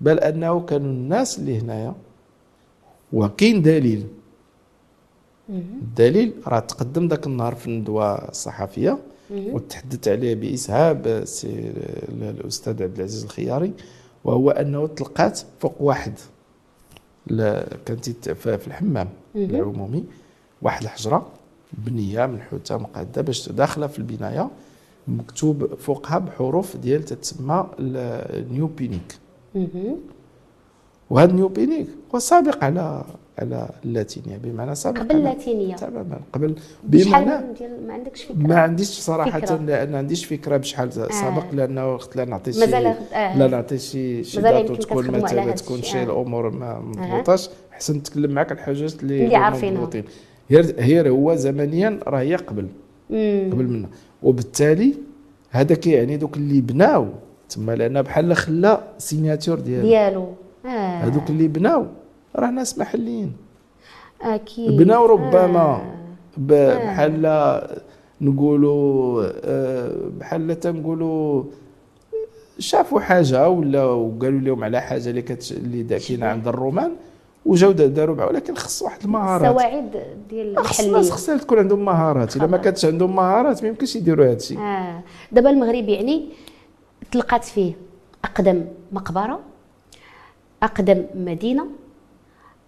[0.00, 1.94] بل أنه كانوا الناس اللي هنايا
[3.12, 4.06] وكاين دليل.
[5.50, 8.98] الدليل راه تقدم ذاك النهار في الندوة الصحفية.
[9.30, 9.54] مهم.
[9.54, 11.72] وتحدث عليه بإسهاب سي
[12.08, 13.72] الأستاذ عبد العزيز الخياري
[14.24, 16.12] وهو أنه تلقات فوق واحد
[17.86, 19.08] كانت في الحمام.
[19.36, 20.04] العمومي
[20.62, 21.26] واحد الحجرة
[21.72, 24.50] بنية منحوتة مقادة باش داخله في البناية
[25.08, 29.18] مكتوب فوقها بحروف ديال تتسمى النيو بينيك
[29.54, 29.96] مهم.
[31.10, 33.04] وهذا نيو بينيك هو سابق على
[33.38, 35.76] على اللاتينية بمعنى سابق قبل اللاتينية.
[35.76, 37.30] تماما قبل بمعنى
[37.86, 39.56] ما عندكش فكرة؟ ما عنديش صراحة فكرة.
[39.56, 43.38] لا ما عنديش فكرة بشحال سابق لأنه وقت لا نعطي شي مازال آه.
[43.38, 45.82] لا نعطي شي شي داتو تكون مثلا تكون.
[45.82, 46.04] شي آه.
[46.04, 47.50] الأمور ما مضبوطاش.
[47.72, 49.90] احسن نتكلم معك على الحاجات اللي اللي عارفينها.
[50.48, 52.66] هي هي هو زمنيا راه هي قبل.
[53.10, 53.50] مم.
[53.52, 53.88] قبل منا.
[54.22, 54.94] وبالتالي
[55.50, 57.06] هذا كيعني دوك اللي بناو
[57.48, 60.28] تما لأن بحال خلا سيناتور ديال ديالو.
[60.66, 60.68] آه.
[60.98, 61.86] هذوك اللي بناو.
[62.36, 63.32] راه ناس محليين.
[64.22, 64.76] أكيد.
[64.76, 65.82] بناو ربما آه.
[66.36, 67.22] ب- بحال
[68.20, 71.44] نقولوا آه، بحال تنقولوا
[72.58, 76.92] شافوا حاجة ولا وقالوا لهم على حاجة اللي كت اللي كاينة عند الرومان
[77.46, 78.26] وجاو دا- داروا بها.
[78.26, 79.42] ولكن خص واحد المهارات.
[79.56, 82.36] السواعد ديال خص الناس خصها تكون عندهم مهارات.
[82.36, 82.56] إلا ما.
[82.56, 84.58] كانتش عندهم مهارات ما يمكنش يديروا هذا الشيء.
[84.58, 85.00] آه.
[85.32, 86.28] دابا المغرب يعني
[87.12, 87.72] تلقات فيه
[88.24, 89.40] أقدم مقبرة
[90.62, 91.66] أقدم مدينة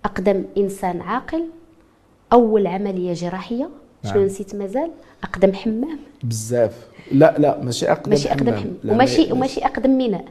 [0.05, 1.45] أقدم إنسان عاقل
[2.33, 3.69] أول عملية جراحية.
[4.05, 4.25] شنو نعم.
[4.25, 4.91] نسيت مازال؟
[5.25, 5.99] أقدم حمام.
[6.25, 6.89] بزاف.
[7.13, 8.59] لا لا ماشي أقدم ماشي أقدم حمام.
[8.61, 8.75] حمام.
[8.85, 10.25] لا، وماشي ما- وماشي أقدم ميناء.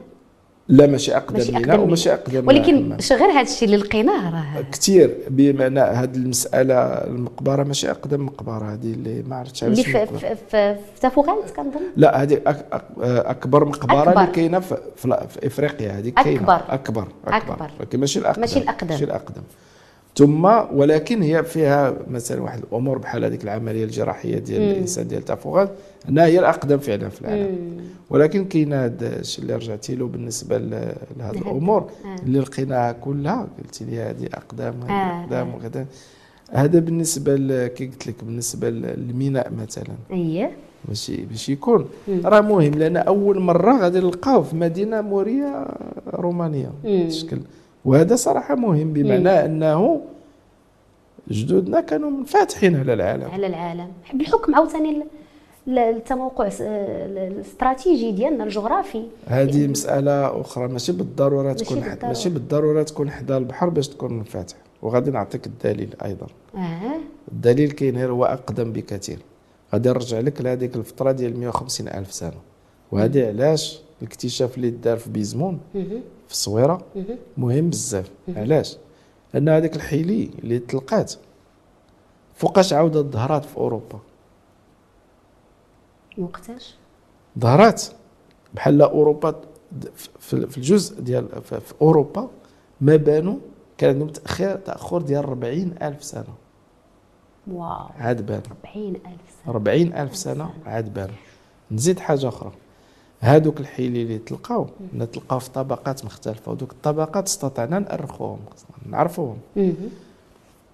[0.69, 2.13] لا ماشي أقدم ماشي أقدم وماشي.
[2.13, 8.25] أقدم ولكن غير هذا الشيء اللي لقيناه راه كثير بمعنى هذه المسألة المقبرة ماشي أقدم
[8.25, 12.41] مقبرة هذه اللي ما عرفتش اللي في تافوغالت كنظن لا هذه
[13.01, 14.21] أكبر مقبرة أكبر.
[14.21, 16.73] اللي كاينة في, في, إفريقيا هذه كاينة أكبر.
[16.73, 17.53] أكبر أكبر.
[17.53, 18.87] أكبر لكن ماشي الأقدم ماشي الأقدم.
[18.87, 19.41] ماشي الأقدم
[20.15, 25.69] ثم ولكن هي فيها مثلا واحد الأمور بحال هذيك العملية الجراحية ديال الإنسان ديال تافوغال
[26.09, 27.83] أنها هي الأقدم فعلا في العالم مم.
[28.09, 31.37] ولكن كاين هذا الشيء اللي رجعتي له بالنسبة لهذه.
[31.37, 32.15] الأمور آه.
[32.25, 35.53] اللي لقيناها كلها قلتي لي هذه اقدام هذه آه، اقدام.
[35.55, 35.85] وكذا
[36.51, 40.51] هذا بالنسبة كي قلت لك بالنسبة للميناء مثلا اييه
[40.87, 41.85] باش باش يكون.
[42.23, 45.67] راه مهم لأن أول مرة غادي نلقاوه في مدينة مورية
[46.13, 46.71] رومانية.
[46.85, 47.37] الشكل
[47.85, 50.01] وهذا صراحة مهم بمعنى أنه
[51.31, 53.31] جدودنا كانوا منفتحين على العالم.
[53.31, 53.87] على العالم.
[54.13, 55.03] بالحكم عاوتاني ال-
[55.67, 59.03] ال- التموقع الاستراتيجي ديالنا الجغرافي.
[59.27, 62.07] هذه مسألة أخرى ماشي بالضرورة ماشي تكون حد بالضرورة.
[62.07, 64.55] ماشي بالضرورة تكون حدا البحر باش تكون منفتح.
[64.81, 66.27] وغادي نعطيك الدليل أيضا.
[66.55, 66.97] آه
[67.31, 69.19] الدليل كاين غير هو أقدم بكثير.
[69.73, 72.33] غادي نرجع لك لهذيك الفترة ديال 150 ألف سنة.
[72.91, 75.59] وهذه علاش الاكتشاف اللي دار في بيزمون.
[76.29, 76.81] في الصويرة
[77.37, 77.69] مهم.
[77.69, 78.11] بزاف.
[78.35, 78.77] علاش؟
[79.33, 81.13] لأن هذيك الحيلي اللي تلقات
[82.35, 83.99] فوقاش عاودت ظهرات في أوروبا.
[86.17, 86.75] وقتاش؟
[87.39, 87.83] ظهرات
[88.53, 89.41] بحال أوروبا
[90.19, 92.29] في الجزء ديال في أوروبا
[92.81, 93.37] ما بانوا
[93.77, 96.33] كان عندهم تاخير تأخر ديال 40 ألف سنة.
[97.47, 97.85] واو.
[97.97, 99.53] عاد بان 40 ألف سنة.
[99.53, 101.09] 40 ألف سنة عاد بان
[101.71, 102.51] نزيد حاجة أخرى.
[103.21, 104.67] هادوك الحيلي اللي تلقاو.
[104.97, 108.39] نتلقاو في طبقات مختلفة ودوك الطبقات استطعنا نأرخوهم
[108.89, 109.37] نعرفوهم.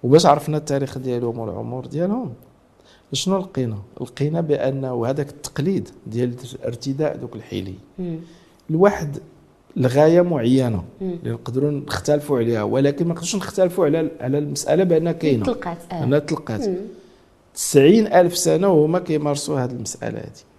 [0.02, 2.32] وباش عرفنا التاريخ ديالهم والعمر ديالهم.
[3.12, 7.74] شنو لقينا؟ لقينا بانه هذاك التقليد ديال ارتداء دوك الحيلي.
[8.70, 9.18] الواحد
[9.76, 15.44] لغايه معينة اللي نقدروا نختلفوا عليها ولكن ما نقدروش نختلفوا على على المسألة بأنها كاينة.
[15.44, 16.04] تلقات آه.
[16.04, 16.70] أنها تلقات.
[17.54, 20.55] 90 ألف سنة وهما كيمارسوا هذه المسألة هذه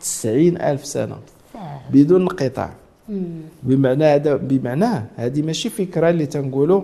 [0.00, 1.16] 90 ألف سنة.
[1.92, 2.70] بدون انقطاع
[3.62, 6.82] بمعنى هذا بمعنى هذه ماشي فكرة اللي تنقولوا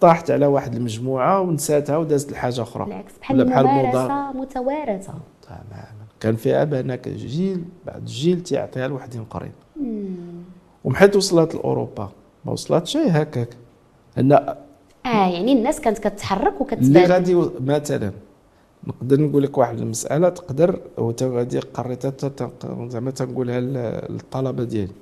[0.00, 2.84] طاحت على واحد المجموعة ونساتها ودازت لحاجة أخرى.
[2.84, 5.14] بالعكس بحال بحال ممارسه متوارثة.
[5.42, 5.86] تماما.
[6.20, 9.52] كان فيها بانك جيل بعد جيل تيعطيها لوحدين اخرين
[10.84, 12.08] ومن حيث وصلت لأوروبا.
[12.44, 13.48] ما وصلتش هكاك.
[14.18, 14.56] أن آه
[15.04, 18.12] يعني الناس كانت كتحرك وكتبادل اللي غادي مثلا
[18.86, 20.80] نقدر نقول لك واحد المسألة تقدر
[21.22, 22.30] غادي قريتها
[22.88, 23.60] زعما تنقولها
[24.08, 24.92] للطلبة ديالي.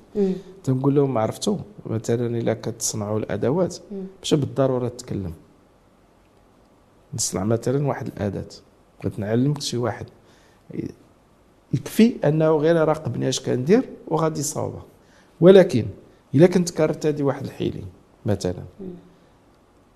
[0.64, 3.76] تنقول لهم عرفتوا مثلا إلا كتصنعوا الأدوات
[4.20, 5.32] ماشي بالضرورة تتكلم.
[7.14, 8.48] نصنع مثلا واحد الأداة.
[9.00, 10.06] بغيت نعلمك شي واحد.
[11.74, 14.84] يكفي أنه غير راقبني اش كندير وغادي يصاوبها.
[15.40, 15.86] ولكن
[16.34, 17.84] إلا كنت كرت واحد الحيلي
[18.26, 18.62] مثلا.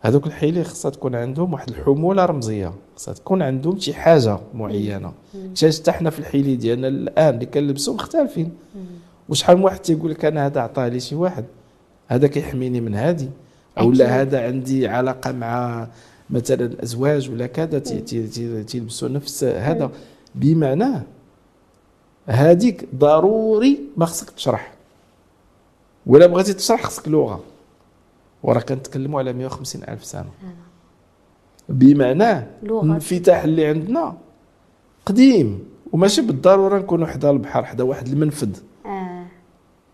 [0.05, 5.12] هذوك الحيلي خصها تكون عندهم واحد الحمولة رمزية خصها تكون عندهم شي حاجة معينة.
[5.62, 8.53] حتى حنا في الحيلي ديالنا الآن اللي كنلبسوا مختلفين.
[9.29, 11.45] وشحال من واحد تيقول لك أنا هذا عطاه لي شي واحد؟
[12.09, 13.31] هذا كيحميني من هادي.
[13.79, 15.87] أو لا هذا عندي علاقة مع
[16.31, 17.79] مثلا أزواج ولا كذا
[18.62, 19.90] تيلبسوا نفس هذا.
[20.35, 21.03] بمعنى
[22.27, 24.75] هذيك ضروري ما خصك تشرح.
[26.07, 27.40] ولا بغيتي تشرح خصك لغة.
[28.45, 30.31] وراه كنتكلموا على 150 ألف سنة.
[31.69, 34.17] بمعنى الانفتاح اللي عندنا
[35.07, 38.59] قديم وماشي بالضرورة نكونوا حدا البحر حدا واحد المنفذ.
[38.87, 39.27] آه.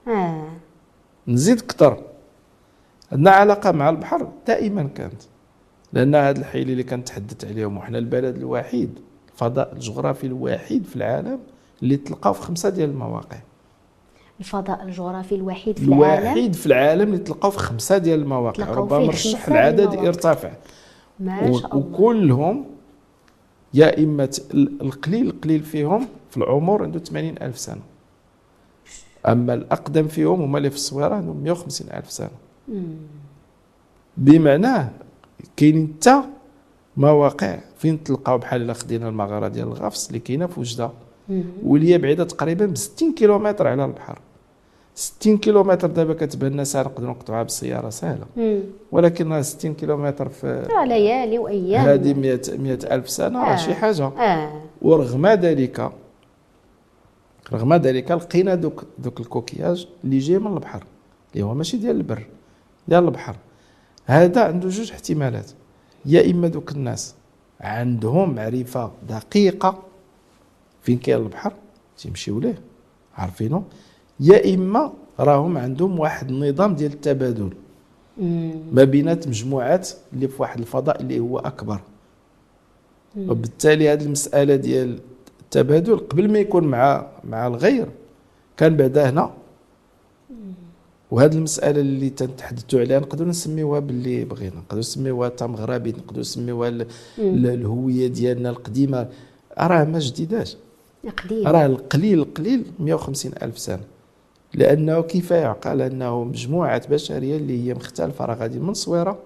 [0.08, 0.48] آه.
[1.28, 2.02] نزيد أكثر
[3.12, 5.22] عندنا علاقة مع البحر دائما كانت.
[5.92, 8.98] لأن هاد الحيل اللي كنتحدث عليهم وحنا البلد الوحيد
[9.32, 11.38] الفضاء الجغرافي الوحيد في العالم
[11.82, 13.38] اللي تلقاو في خمسة ديال المواقع.
[14.40, 16.22] الفضاء الجغرافي الوحيد في العالم.
[16.22, 18.70] الوحيد في العالم اللي تلقاو في خمسة ديال المواقع.
[18.70, 20.50] ربما مرشح العدد يرتفع.
[21.20, 21.76] ما شاء الله.
[21.76, 22.64] وكلهم
[23.74, 27.80] يا إما القليل القليل فيهم في العمر عنده 80 ألف سنة.
[29.26, 32.30] أما الأقدم فيهم هما اللي في الصويره عندهم 150 ألف سنة.
[34.16, 34.88] بمعنى
[35.56, 36.22] كاينين حتى
[36.96, 40.90] مواقع فين تلقاو بحال الا خدينا المغاره ديال الغفص اللي كاينة في وجدة.
[41.64, 44.18] واللي هي بعيدة تقريبا ب 60 كيلومتر على البحر.
[44.94, 48.26] 60 كيلومتر دابا كتبان ساعة نقدروا نقطعوها بالسيارة سهلة.
[48.92, 51.84] ولكن 60 كيلومتر في ليالي وأيام.
[51.86, 53.56] هذه 100 100 ألف سنة راه آه.
[53.56, 54.06] شي حاجة.
[54.06, 54.62] آه.
[54.82, 55.92] ورغم ذلك
[57.52, 60.84] رغم ذلك لقينا دوك دوك الكوكياج اللي جاي من البحر
[61.32, 62.26] اللي هو ماشي ديال البر
[62.88, 63.36] ديال البحر.
[64.04, 65.50] هذا عنده جوج احتمالات.
[66.06, 67.14] يا إما دوك الناس
[67.60, 69.82] عندهم معرفة دقيقة
[70.82, 71.52] فين كاين البحر
[71.98, 72.58] تيمشيو ليه
[73.14, 73.62] عارفينه
[74.20, 77.50] يا إما راهم عندهم واحد النظام ديال التبادل.
[78.72, 81.80] ما بينات مجموعات اللي في واحد الفضاء اللي هو أكبر.
[83.16, 84.98] وبالتالي هذه المسألة ديال
[85.40, 87.88] التبادل قبل ما يكون مع مع الغير
[88.56, 89.30] كان بعدا هنا.
[91.10, 94.56] وهذه المسألة اللي تنتحدثوا عليها نقدروا نسميوها باللي بغينا.
[94.56, 96.86] نقدروا نسميوها تام غرابي نقدروا نسميوها
[97.18, 99.08] الهوية ديالنا القديمة.
[99.58, 100.56] راه ما جديداش.
[101.24, 103.80] قليل راه القليل القليل 150 ألف سنة.
[104.54, 109.18] لأنه كيف يعقل أنه مجموعة بشرية اللي هي مختلفة راه غادي من صويرة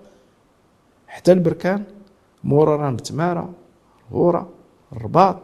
[1.07, 1.83] حتى البركان
[2.45, 3.51] مورا بتماره
[4.13, 4.49] غورة
[4.93, 5.37] الرباط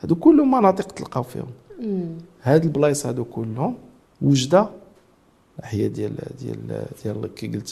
[0.00, 1.50] هادو كلهم مناطق تلقاو فيهم.
[2.42, 3.74] هاد البلايص هادو كلهم
[4.22, 4.68] وجدة
[5.62, 7.68] هي ديال ديال ديال كي قلت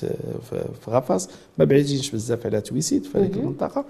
[0.51, 1.31] في غفاص.
[1.59, 3.85] ما بعيدينش بزاف على تويسيد في هذيك المنطقة.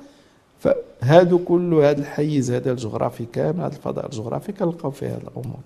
[0.59, 5.59] فهادو كل هذا الحيز هذا الجغرافي كامل هذا الفضاء الجغرافي كنلقاو فيه هذه الأمور.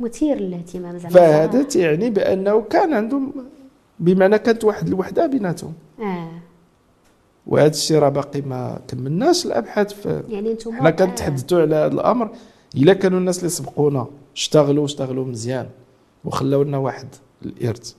[0.00, 1.14] مثير للاهتمام زعما.
[1.14, 3.32] فهذا تعني بأنه كان عندهم
[3.98, 5.72] بمعنى كانت واحد الوحدة بيناتهم.
[6.00, 6.28] آه.
[7.46, 9.92] وهذا الشيء راه باقي ما كملناش الأبحاث.
[9.92, 12.30] في يعني أنتم حنا كنتحدثوا على هذا الأمر.
[12.76, 14.06] إلا كانوا الناس اللي سبقونا
[14.36, 15.68] اشتغلوا اشتغلوا مزيان
[16.24, 17.08] وخلاو لنا واحد
[17.44, 17.94] الإرث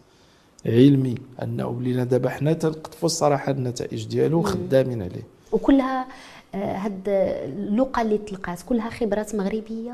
[0.65, 5.23] علمي أنه ولينا دابا حنا تنقطفوا الصراحة النتائج ديالو خدامين عليه.
[5.51, 6.05] وكلها آه،
[6.53, 8.61] هاد اللقى اللي تلقات.
[8.61, 9.91] كلها خبرات مغربية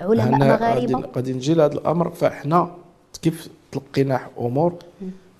[0.00, 1.08] علماء مغاربة.
[1.16, 2.10] غادي نجي لهذا الأمر.
[2.10, 2.70] فاحنا
[3.22, 4.74] كيف تلقينا أمور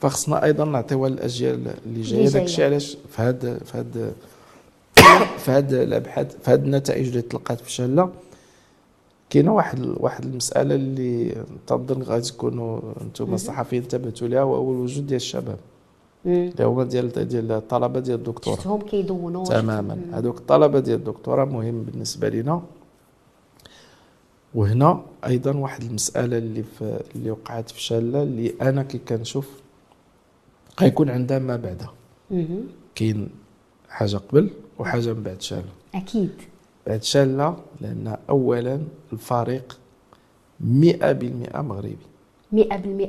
[0.01, 2.29] فخصنا أيضا نعطيوها للأجيال اللي جاية.
[2.29, 4.13] داكشي علاش في هذا في هذا
[5.39, 8.11] في هذا الأبحاث في هذه النتائج اللي تلقات في شاله
[9.31, 11.35] كاينة واحد واحد المسألة اللي
[11.67, 15.59] تنظن غادي تكونوا أنتم الصحفيين انتبهتوا لها وهو الوجود ديال الشباب.
[16.27, 20.03] اللي هو ديال ديال الطلبه ديال الدكتوراه شفتهم كيدونوا تماما.
[20.13, 22.63] هذوك الطلبه ديال الدكتوراه مهم بالنسبة لنا
[24.55, 29.49] وهنا أيضا واحد المسألة اللي في اللي وقعت في شاله اللي أنا كي كنشوف
[30.81, 31.93] غيكون عندها ما بعدها.
[32.95, 33.29] كاين
[33.89, 36.31] حاجة قبل وحاجة من بعد شاله أكيد.
[36.87, 38.81] بعد شاله لأن اولا
[39.13, 39.79] الفريق
[40.61, 40.65] 100%
[41.57, 41.97] مغربي.
[42.53, 42.57] 100%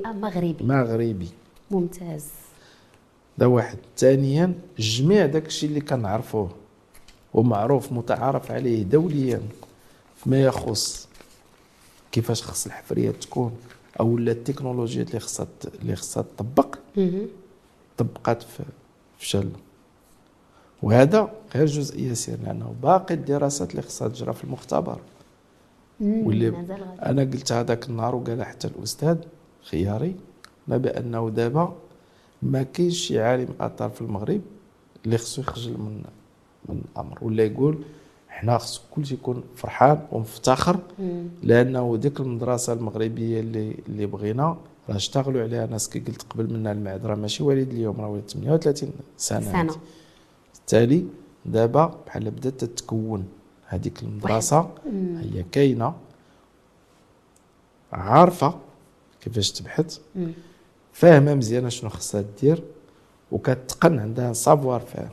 [0.05, 0.63] مغربي.
[0.63, 1.29] مغربي.
[1.71, 2.25] ممتاز.
[3.37, 3.77] ده واحد.
[3.97, 6.49] ثانيا جميع داك الشيء اللي كنعرفوه
[7.33, 9.41] ومعروف متعارف عليه دوليا
[10.15, 11.07] فيما يخص
[12.11, 13.51] كيفاش خص الحفرية تكون
[13.99, 15.47] أو التكنولوجيات اللي خصها
[15.81, 16.75] اللي خصها تطبق
[17.97, 18.63] طبقات في
[19.19, 19.51] في شله
[20.83, 24.99] وهذا غير جزئية يسير لأنه باقي الدراسات اللي خصها تجرى في المختبر.
[26.01, 26.47] واللي
[27.05, 29.17] أنا قلت هذاك النهار وقال حتى الأستاذ
[29.63, 30.15] خياري
[30.67, 31.75] ما بأنه دابا
[32.41, 34.41] ما كاينش شي عالم اثار في المغرب
[35.05, 36.03] اللي خصو يخجل من
[36.69, 37.77] من الامر ولا يقول
[38.29, 40.79] حنا خص كلشي يكون فرحان ومفتخر
[41.43, 44.57] لأنه ديك المدرسة المغربية اللي اللي بغينا
[44.89, 48.29] راه اشتغلوا عليها ناس كي قلت قبل منا المعد راه ماشي وليد اليوم راه وليد
[48.29, 49.51] 38 سنة.
[49.51, 49.75] سنة.
[50.55, 51.05] بالتالي
[51.45, 53.25] دابا بحال بدات تتكون
[53.67, 54.69] هذيك المدرسة
[55.21, 55.93] هي كاينة
[57.93, 58.55] عارفة
[59.21, 59.99] كيفاش تبحث.
[60.97, 62.63] فاهمة مزيان شنو خصها دير
[63.31, 65.07] وكتقن عندها سافوار فير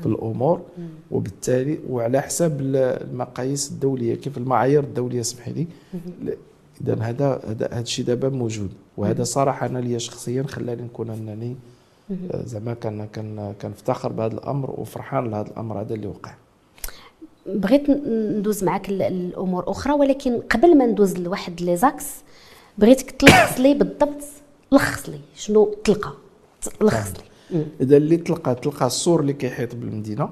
[0.00, 0.62] في الأمور
[1.10, 5.66] وبالتالي وعلى حساب المقاييس الدولية كيف المعايير الدولية سمحي لي.
[6.80, 8.70] اذا هذا هذا الشيء دابا موجود.
[8.96, 11.56] وهذا صراحة أنا ليا شخصيا خلاني نكون أنني
[12.10, 16.34] آه، زعما كان كان كنفتخر بهذا الأمر وفرحان لهذا الأمر هذا اللي وقع.
[17.46, 22.06] بغيت ندوز معك الأمور أخرى ولكن قبل ما ندوز لواحد les axes
[22.78, 24.41] بغيتك تلخص لي بالضبط
[24.72, 26.12] لخص لي شنو تلقى؟
[26.80, 27.12] لخص
[27.52, 30.28] لي إذا اللي تلقى تلقى السور اللي كيحيط بالمدينة.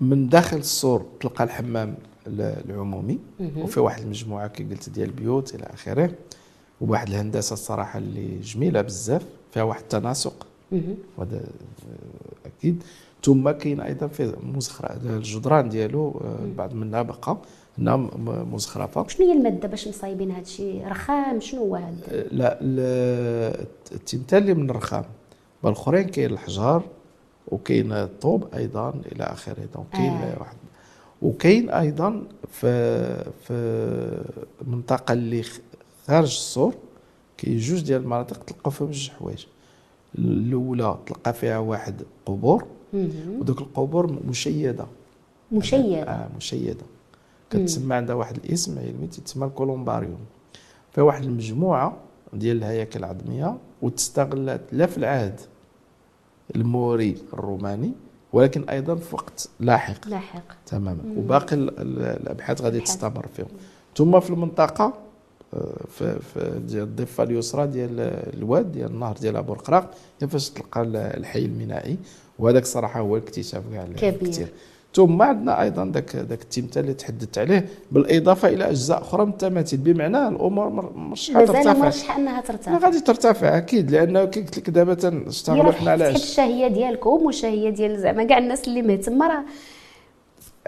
[0.00, 1.94] من داخل السور تلقى الحمام
[2.26, 3.18] العمومي.
[3.56, 6.10] وفي واحد المجموعة كي قلت ديال البيوت إلى آخره.
[6.80, 10.46] وواحد الهندسة الصراحة اللي جميلة بزاف فيها واحد التناسق.
[11.18, 11.44] وهذا
[12.46, 12.82] أكيد.
[13.24, 17.38] ثم كاين أيضا في مزخرف الجدران ديالو آه، بعض منها بقى
[17.78, 18.10] نعم
[18.52, 22.58] مزخرفه شنو هي المادة باش مصايبين هذا الشيء؟ رخام شنو هو هذا أه، لا
[23.92, 25.04] التمثال اللي من الرخام.
[25.62, 26.82] والاخرين كاين الحجار
[27.48, 29.68] وكاين الطوب أيضا إلى آخره.
[29.74, 30.38] دونك كاين آه.
[30.40, 30.56] واحد.
[31.22, 33.52] وكاين أيضا في في
[34.62, 35.42] المنطقة اللي
[36.06, 36.74] خارج السور
[37.38, 39.46] كاين جوج ديال المناطق تلقى فيهم جوج حوايج.
[40.18, 42.64] الأولى تلقى فيها واحد قبور.
[43.38, 44.86] ودوك القبور مشيدة.
[45.52, 46.02] مشيدة.
[46.02, 46.84] آه مشيدة.
[47.58, 50.18] كتسمى عندها واحد الاسم علمي تسمى الكولومباريوم.
[50.92, 51.96] فيها واحد المجموعة
[52.32, 55.40] ديال الهياكل العظمية وتستغلت لا في العهد
[56.56, 57.92] الموري الروماني
[58.32, 60.08] ولكن أيضا في وقت لاحق.
[60.08, 60.42] لاحق.
[60.66, 61.14] تماما.
[61.16, 63.48] وباقي الأبحاث غادي تستمر فيهم.
[63.96, 64.92] ثم في المنطقة
[65.54, 68.00] آه، في في ديال الضفة اليسرى ديال
[68.36, 69.90] الواد ديال النهر ديال أبو القراق
[70.28, 70.82] فاش تلقى
[71.16, 71.96] الحي المينائي
[72.38, 74.48] وهذاك صراحة هو الاكتشاف كاع كبير.
[74.94, 79.78] ثم عندنا أيضا ذاك ذاك التمثال اللي تحدثت عليه بالإضافة إلى أجزاء أخرى من التماثيل
[79.78, 82.78] بمعنى الأمور مش حترتفع مرشحه انها ترتفع.
[82.78, 88.00] غادي ترتفع أكيد لأنه كي قلت لك دابا تنشتغلوا حنا على الشهية ديالكم والشهية ديال
[88.00, 89.44] زعما كاع الناس اللي مهتمه راه.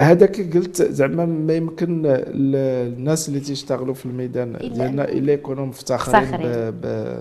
[0.00, 6.74] هذاك قلت زعما ما يمكن الناس اللي تيشتغلوا في الميدان ديالنا إلا يكونوا مفتخرين ب...
[6.82, 7.16] ب...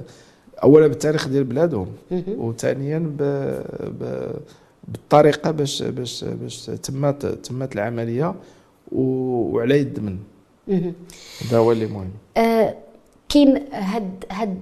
[0.64, 1.88] اولا بالتاريخ ديال بلادهم
[2.28, 3.22] وثانيا ب...
[4.00, 4.32] ب...
[4.88, 8.36] بالطريقة باش باش باش تمات تمات العملية
[8.92, 10.18] وعلى يد من.
[11.42, 12.12] هذا هو اللي مهم.
[12.38, 12.76] أه
[13.30, 14.60] كاين هاد هاد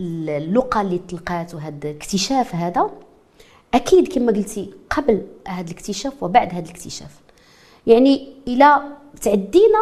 [0.00, 2.90] اللقى اللي تلقات وهاد الاكتشاف هذا
[3.74, 7.20] أكيد كما قلتي قبل هذا الاكتشاف وبعد هذا الاكتشاف.
[7.86, 8.82] يعني إلى
[9.22, 9.78] تعدينا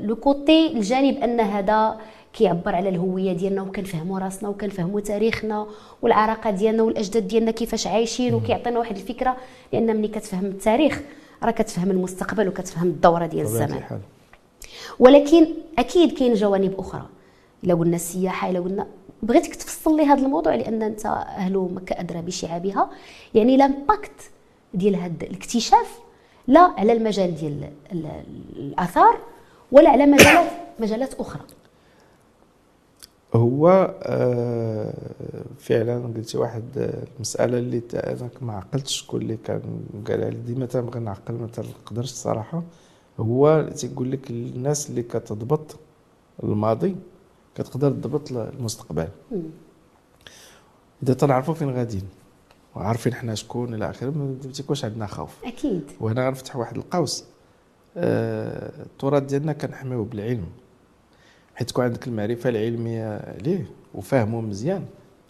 [0.00, 2.00] لو كوتي الجانب أن هذا
[2.36, 5.66] كيعبر على الهوية ديالنا وكنفهموا راسنا وكنفهموا تاريخنا
[6.02, 9.36] والعراقه ديالنا والأجداد ديالنا كيفاش عايشين وكيعطينا واحد الفكرة.
[9.72, 11.02] لأن ملي كتفهم التاريخ
[11.42, 14.00] راه كتفهم المستقبل وكتفهم الدورة ديال الزمان.
[14.98, 15.46] ولكن
[15.78, 17.06] أكيد كاين جوانب أخرى.
[17.64, 18.86] إلا قلنا السياحة إلا قلنا
[19.22, 22.90] بغيتك تفصل لي هذا الموضوع لأن أنت أهل مكة أدرى بشعابها.
[23.34, 24.30] يعني لامباكت
[24.74, 25.98] ديال هذا الاكتشاف
[26.46, 27.70] لا على المجال ديال
[28.56, 29.18] الآثار
[29.72, 31.42] ولا على مجالات مجالات أخرى.
[33.36, 34.94] هو آه،
[35.58, 36.64] فعلا قلتي واحد
[37.16, 39.62] المساله اللي أنا ما عقلتش شكون اللي كان
[40.08, 42.62] قالها لي ديما تنبغي نعقل ما تنقدرش الصراحه
[43.20, 45.76] هو تيقول لك الناس اللي كتضبط
[46.42, 46.96] الماضي
[47.54, 49.08] كتقدر تضبط المستقبل.
[51.02, 52.08] إذا تنعرفوا فين غاديين
[52.74, 55.44] وعارفين حنا شكون إلى آخره ما تيكونش عندنا خوف.
[55.44, 55.82] أكيد.
[56.00, 57.24] وهنا غنفتح واحد القوس.
[57.96, 60.46] آه التراث ديالنا كنحميوه بالعلم.
[61.56, 64.82] حيت تكون عندك المعرفة العلمية ليه وفاهمه مزيان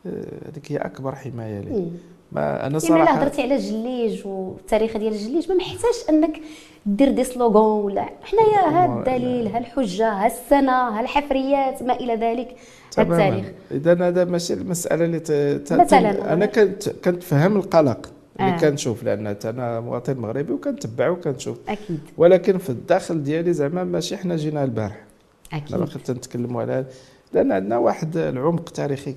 [0.06, 1.86] آه، هذيك هي أكبر حماية ليه.
[2.32, 6.40] ما أنا صراحة يعني هضرتي على الجليج والتاريخ ديال الجليج ما محتاجش أنك
[6.86, 12.14] دير دي سلوغون ولا حنايا ها الدليل ها الحجة ها السنة ها الحفريات ما إلى
[12.14, 12.56] ذلك
[12.98, 13.46] التاريخ.
[13.70, 15.20] إذا هذا ماشي المسألة اللي.
[15.20, 15.72] ت...
[15.72, 18.58] مثلا أنا كنت كنتفهم القلق اللي آه.
[18.58, 21.58] كنشوف لأن أنا مواطن مغربي وكنتبع وكنشوف.
[21.68, 22.00] أكيد.
[22.16, 25.05] ولكن في الداخل ديالي زعما ماشي حنا جينا البارح.
[25.52, 25.64] أكيد.
[25.64, 26.86] إحنا باقي تنتكلموا على
[27.32, 29.14] لأن عندنا واحد العمق تاريخي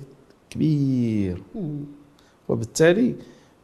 [0.50, 1.42] كبير.
[2.48, 3.14] وبالتالي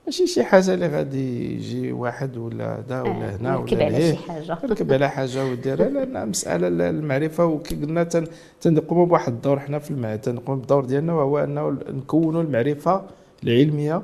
[0.06, 4.16] ماشي شي حاجة اللي غادي يجي واحد ولا دا ولا آه، هنا ولا على شي
[4.16, 4.58] حاجة.
[4.64, 7.46] يركب على حاجة وديرها لأن مسألة المعرفة.
[7.46, 8.08] وكي قلنا
[8.60, 10.20] تنقوموا بواحد الدور حنا في المعهد.
[10.20, 13.02] تنقوم بالدور ديالنا وهو أنه نكونوا المعرفة
[13.44, 14.02] العلمية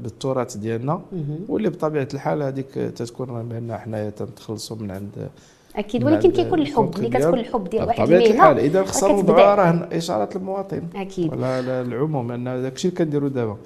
[0.00, 1.02] بالتراث ديالنا.
[1.48, 5.30] واللي بطبيعة الحال هذيك تتكون بان حنايا تنتخلصوا من عند
[5.76, 6.04] أكيد.
[6.04, 10.82] ولكن كيكون الحب اللي كتكون الحب ديال واحد بطبيعه الحال إذا خسروا راه اشاره للمواطن
[10.96, 11.32] أكيد.
[11.32, 13.56] ولا العموم أن داك الشيء اللي كنديروا دابا.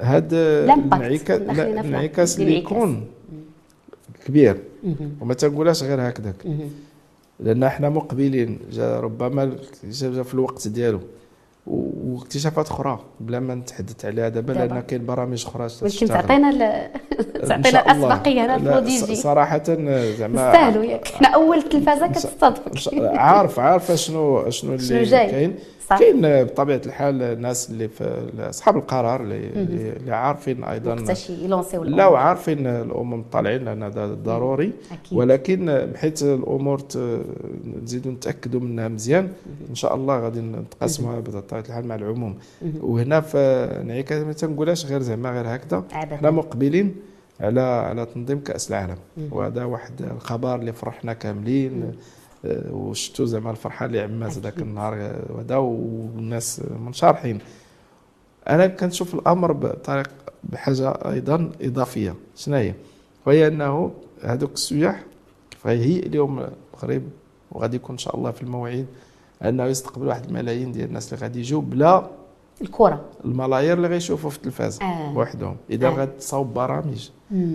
[0.00, 3.04] هاد الانعكاس اللي يكون
[4.26, 4.56] كبير.
[5.20, 6.46] وما تنقولهاش غير هكذاك.
[7.40, 9.56] لأن إحنا مقبلين جا ربما
[9.92, 11.00] جا في الوقت ديالو.
[12.04, 16.90] واكتشافات أخرى بلا ما نتحدث عليها دابا لأن كاين برامج أخرى ولكن تعطينا
[17.48, 24.50] تعطينا الأسبقية هنا البروديجي صراحة زعما نستاهلوا ياك حنا أول تلفازة كتستضيف عارف عارفه شنو
[24.50, 25.54] شنو اللي كاين.
[25.98, 29.36] كاين بطبيعة الحال الناس اللي في أصحاب القرار اللي,
[29.96, 30.94] اللي عارفين أيضا
[31.84, 34.72] لا وعارفين الأمور طالعين لأن هذا ضروري.
[34.92, 35.18] أكيد.
[35.18, 36.82] ولكن حيت الأمور
[37.82, 39.28] نزيدوا نتاكدوا منها مزيان
[39.70, 42.38] إن شاء الله غادي نتقاسموها بطبيعة الحال مع العموم.
[42.80, 45.84] وهنا في ما تنقولهاش غير زعما غير هكذا.
[45.92, 46.96] حنا مقبلين
[47.40, 48.96] على على تنظيم كأس العالم.
[49.30, 51.92] وهذا واحد الخبر اللي فرحنا كاملين.
[52.44, 57.38] آه، وشفتوا زعما الفرحة اللي عمات ذاك النهار وهذا والناس منشرحين.
[58.48, 60.10] أنا كنشوف الأمر بطريق
[60.44, 62.14] بحاجة أيضا إضافية.
[62.36, 62.74] شنو هي؟
[63.26, 63.92] وهي أنه
[64.22, 65.02] هذوك السياح
[65.58, 67.02] فهي اليوم المغرب
[67.52, 68.86] وغادي يكون إن شاء الله في المواعيد
[69.44, 72.06] أنه يستقبل واحد الملايين ديال الناس اللي غادي يجوا بلا
[72.62, 75.16] الكره الملايير اللي غيشوفوا في التلفاز آه.
[75.18, 75.90] وحدهم إذا آه.
[75.90, 77.10] غتصاوب برامج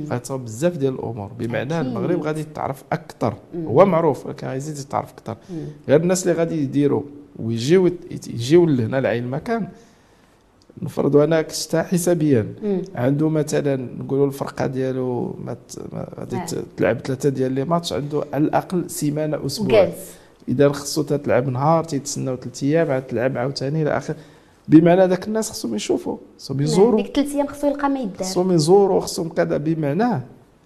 [0.09, 1.31] غتصاوب بزاف ديال الأمور.
[1.39, 1.87] بمعنى أكيد.
[1.87, 3.33] المغرب غادي تعرف أكثر.
[3.67, 5.37] هو معروف ولكن غيزيد يتعرف أكثر.
[5.87, 7.01] غير الناس اللي غادي يديروا
[7.39, 9.67] ويجيو يجيو لهنا لعين المكان
[10.81, 12.53] نفرضوا أنا كشتا حسابيا.
[12.95, 15.35] عنده مثلا نقولوا الفرقة ديالو
[16.19, 16.45] غادي آه.
[16.77, 19.89] تلعب ثلاثة ديال لي ماتش عنده على الأقل سيمانة أسبوع.
[20.47, 24.15] إذا خصو تلعب نهار تيتسناو ثلاث أيام عاد تلعب عاوتاني إلى اخره
[24.67, 28.17] بمعنى ذاك الناس خصهم يشوفوا خصهم يزوروا ديك ثلاث أيام خصو يلقى ما يدار.
[28.19, 30.21] خصهم يزوروا خصهم كذا بمعنى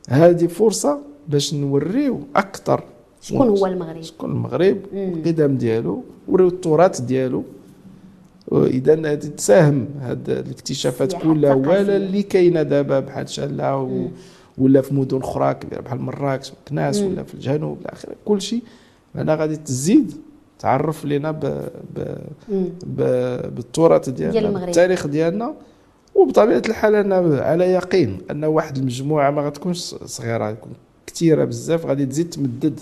[0.10, 2.84] هذه فرصة باش نوريو أكثر
[3.22, 7.44] شكون هو المغرب؟ شكون المغرب القدم ديالو وريو التراث ديالو.
[8.52, 14.10] اذا تساهم هاد الاكتشافات كلها ولا اللي كاينة دابا بحال شالة
[14.58, 18.16] ولا في مدن أخرى كبيرة بحال مراكش كناس ولا في الجنوب إلى آخره.
[18.26, 18.42] كل
[19.16, 20.14] أنا غادي تزيد
[20.60, 21.40] تعرف لنا ب...
[21.96, 22.18] ب...
[22.86, 23.02] ب...
[23.56, 25.54] بالتراث ديالنا ديال بالتاريخ ديالنا
[26.16, 30.74] وبطبيعة الحال أنا على يقين أن واحد المجموعة ما غتكونش صغيرة غتكون
[31.08, 32.80] كثيره بزاف غادي تزيد تمدد.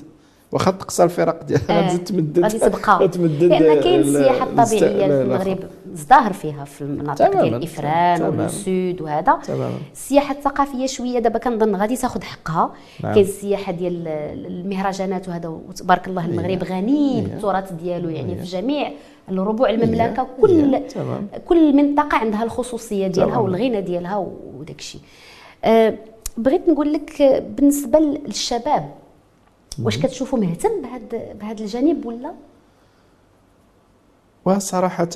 [0.52, 2.40] واخا تقصى الفرق ديالها غادي تمدد.
[2.40, 3.08] غادي تبقى.
[3.50, 5.60] لأن كاين السياحة الطبيعية في المغرب.
[5.94, 9.40] ازدهر فيها في المناطق ديال إفران والسود وهذا.
[9.94, 12.74] السياحة الثقافية شوية دابا كنظن غادي تاخذ حقها.
[13.04, 13.14] نعم.
[13.14, 14.08] كاين السياحة ديال
[14.48, 18.92] المهرجانات وهذا وتبارك الله المغرب غني بالتراث ديالو يعني في جميع
[19.30, 20.82] الربوع المملكة كل
[21.46, 24.28] كل منطقة عندها الخصوصية ديالها والغنى ديالها
[24.58, 25.02] وداك الشيء
[25.66, 25.94] أه
[26.38, 28.90] بغيت نقول لك بالنسبة للشباب
[29.84, 32.32] واش كتشوفوا مهتم بهذا بهذا الجانب ولا؟
[34.46, 35.10] وصراحة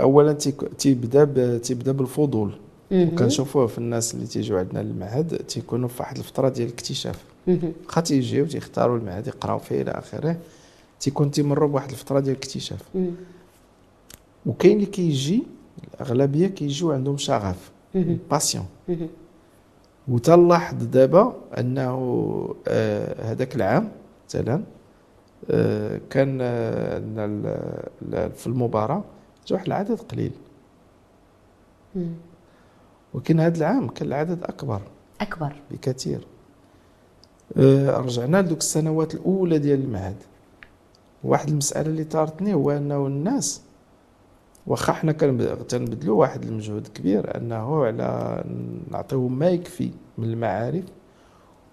[0.00, 0.32] اولا
[0.78, 2.52] تيبدأ تيبدأ بالفضول.
[3.18, 7.24] كنشوفوه في الناس اللي تيجوا عندنا للمعهد تيكونوا في واحد الفترة ديال الاكتشاف.
[7.88, 10.36] واخا تيجيو تيختاروا المعهد يقراو فيه إلى آخره
[11.00, 12.80] تيكون تيمروا بواحد الفترة ديال الاكتشاف.
[14.46, 15.42] وكاين اللي كيجي
[15.94, 17.70] الأغلبية كيجيو عندهم شغف.
[18.30, 18.66] passion.
[20.08, 21.90] وتلاحظ دابا أنه
[22.68, 23.88] آه، هذاك العام
[24.28, 24.60] مثلا آه،
[26.10, 27.84] كان آه، عندنا ال-
[28.14, 29.04] ال- في المباراة
[29.52, 30.32] واحد العدد قليل.
[33.14, 34.80] ولكن هذا العام كان العدد أكبر
[35.20, 35.52] أكبر.
[35.70, 36.26] بكثير.
[37.56, 40.16] آه، رجعنا لدوك السنوات الأولى ديال المعهد
[41.24, 43.62] واحد المسألة اللي طارتني هو أنه الناس
[44.66, 48.44] واخا حنا كنب- تنبذلوا واحد المجهود كبير أنه على
[48.90, 50.84] نعطيهم ما يكفي من المعارف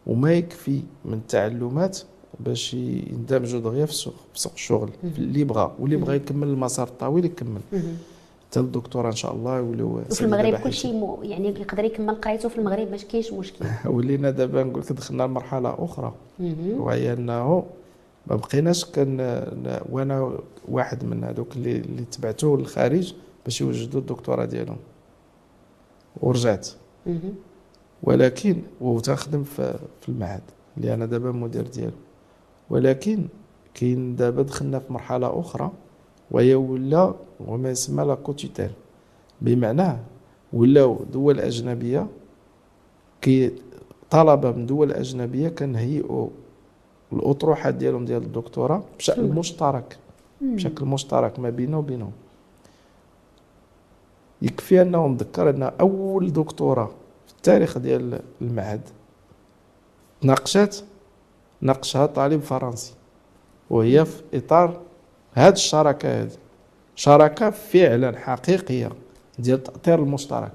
[0.07, 1.99] وما يكفي من التعلمات
[2.45, 7.25] باش يندمجوا دغيا في السوق في سوق الشغل اللي بغى واللي بغى يكمل المسار الطويل
[7.25, 7.61] يكمل.
[8.49, 10.55] حتى الدكتوراه إن شاء الله يوليو وفي المغرب.
[10.55, 14.81] كل شيء مو يعني يقدر يكمل قرايته في المغرب ماش كاينش مشكل ولينا دابا نقول
[14.81, 16.13] لك دخلنا لمرحلة أخرى.
[16.77, 17.65] وهي إنه
[18.27, 19.17] ما بقيناش كان
[19.89, 20.37] وأنا
[20.67, 23.13] واحد من هذوك اللي اللي تبعته للخارج
[23.45, 24.77] باش يوجدوا الدكتوراه ديالهم
[26.21, 26.67] ورجعت.
[28.03, 29.79] ولكن وتخدم في
[30.09, 30.41] المعهد
[30.77, 31.97] اللي أنا دابا مدير ديالو
[32.71, 33.27] ولكن
[33.73, 35.71] كاين دابا دخلنا في مرحلة أخرى
[36.31, 38.71] وهي ولا وما يسمى لا كوتيتيل
[39.41, 39.97] بمعنى
[40.53, 42.07] ولاو دول أجنبية
[43.21, 43.51] كي
[44.09, 46.27] طلبه من دول أجنبية كنهيئوا
[47.13, 49.23] الاطروحات ديالهم ديال الدكتوراه بشكل.
[49.23, 49.97] مشترك.
[50.41, 52.11] بشكل مشترك ما بينه وبينهم
[54.41, 56.89] يكفي انه نذكر أن أول دكتوراه
[57.27, 58.81] في التاريخ ديال المعهد
[60.23, 60.85] ناقشت
[61.61, 62.93] ناقشها طالب فرنسي
[63.69, 64.79] وهي في إطار
[65.33, 66.31] هذه الشراكة هذه.
[66.95, 68.89] شراكة فعلا حقيقية
[69.39, 70.51] ديال التاطير المشترك.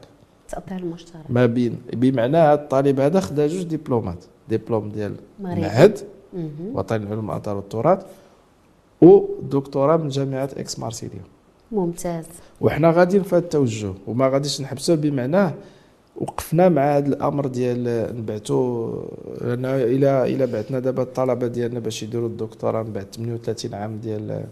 [0.48, 1.22] تأطير المشترك.
[1.28, 5.16] ما بين بمعنى هذا الطالب هذا خدا جوج دبلومات دبلوم ديال.
[5.40, 5.98] المعهد.
[6.74, 8.06] وطني العلوم الاثار والتراث
[9.00, 11.22] ودكتوراه من جامعة إكس مارسيليا.
[11.72, 12.26] ممتاز.
[12.60, 15.54] وحنا غاديين في هذا التوجه وما غاديش نحبسوه بمعناه
[16.20, 17.82] وقفنا مع هذا الأمر ديال
[18.18, 19.02] نبعثوا
[19.40, 24.44] لأن إلى إلى بعثنا دابا الطلبة ديالنا باش يديروا الدكتوراه من بعد 38 عام ديال.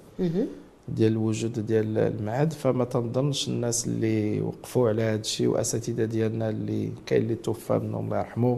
[0.89, 2.53] ديال الوجود ديال المعهد.
[2.53, 8.05] فما تنظنش الناس اللي وقفوا على هذا الشيء وأساتذة ديالنا اللي كاين اللي توفى منهم
[8.05, 8.57] الله يرحمه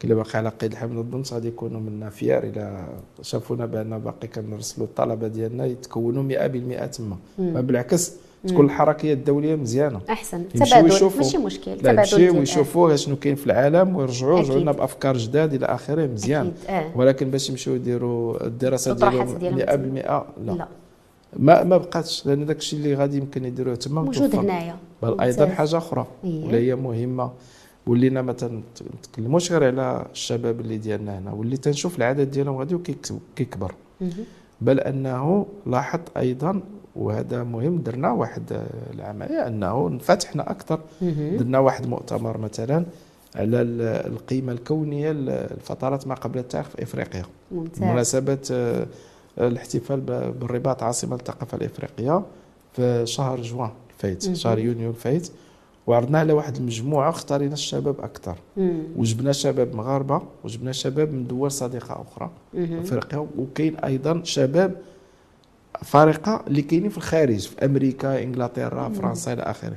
[0.00, 2.42] كاين اللي باقي على قيد الحياة ما نظنش غادي يكونوا منا فيار.
[2.42, 2.86] إلى
[3.22, 7.16] شافونا بأن باقي كنرسلوا الطلبة ديالنا يتكونوا 100% تما.
[7.38, 8.12] بالعكس
[8.46, 11.10] تكون الحركية الدولية مزيانة أحسن تبادل.
[11.16, 14.38] ماشي مشكل تبادل يمشيو ويشوفوا شنو كاين في العالم ويرجعوا.
[14.38, 16.52] يرجعوا لنا بأفكار جداد إلى آخره مزيان.
[16.68, 16.92] آه.
[16.96, 20.68] ولكن باش يمشيو يديروا الدراسة الأطروحات ديالهم ديالهم 100% لا, لا, لا.
[21.36, 24.36] ما ما بقاتش لأن داك الشيء اللي غادي يمكن يديروه تما موجود.
[24.36, 25.46] هنايا بل أيضا.
[25.46, 26.44] حاجة أخرى إيه.
[26.46, 27.30] ولا هي مهمة
[27.86, 32.78] ولينا ما تنتكلموش غير على الشباب اللي ديالنا هنا واللي تنشوف العدد ديالهم غادي
[33.36, 33.74] كيكبر.
[34.60, 36.60] بل أنه لاحظت أيضا
[36.98, 40.80] وهذا مهم درنا واحد العملية أنه انفتحنا أكثر.
[41.38, 42.84] درنا واحد مؤتمر مثلا
[43.36, 47.22] على ال- القيمة الكونية للفترات ما قبل التاريخ في إفريقيا
[47.52, 48.86] ممتاز بمناسبه آه،
[49.38, 50.00] الاحتفال
[50.40, 52.22] بالرباط عاصمة الثقافة الإفريقية
[52.72, 54.34] في شهر جوان الفايت.
[54.34, 55.30] شهر يونيو الفايت
[55.86, 58.36] وعرضنا على واحد المجموعة اختارينا الشباب أكثر.
[58.96, 62.30] وجبنا شباب مغاربة وجبنا شباب من دول صديقة أخرى.
[62.80, 64.74] أفريقيا وكاين أيضا شباب
[65.84, 69.76] أفارقة اللي كاينين في الخارج في أمريكا إنجلترا فرنسا إلى آخره.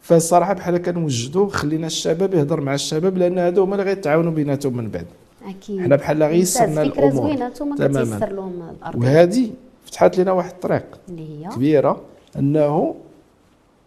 [0.00, 4.88] فالصراحة بحال كنوجدوا خلينا الشباب يهضر مع الشباب لأن هادو هما اللي غيتعاونوا بيناتهم من
[4.88, 5.06] بعد.
[5.48, 5.80] أكيد.
[5.80, 7.34] حنا بحال غيسرنا الأمور.
[7.76, 8.16] تماماً.
[8.16, 9.02] كتيسر لهم الأرض.
[9.02, 9.50] وهذه
[9.86, 12.00] فتحت لنا واحد الطريق اللي هي؟ كبيرة
[12.38, 12.94] أنه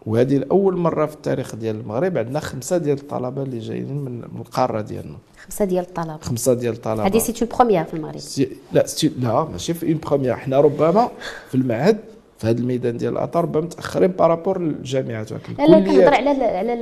[0.05, 4.41] وهذه الأول مرة في التاريخ ديال المغرب عندنا خمسة ديال الطلبة اللي جايين من من
[4.41, 5.17] القارة ديالنا.
[5.45, 7.05] خمسة ديال الطلبه خمسة ديال الطلبة.
[7.05, 8.17] هذه سي اون بروميير في المغرب.
[8.17, 11.11] سي- لا سي لا ماشي في une première حنا ربما
[11.49, 11.97] في المعهد
[12.37, 15.31] في هذا الميدان ديال الاثار ربما متأخرين par rapport للجامعات.
[15.31, 16.75] ولكن لا كنهضر على على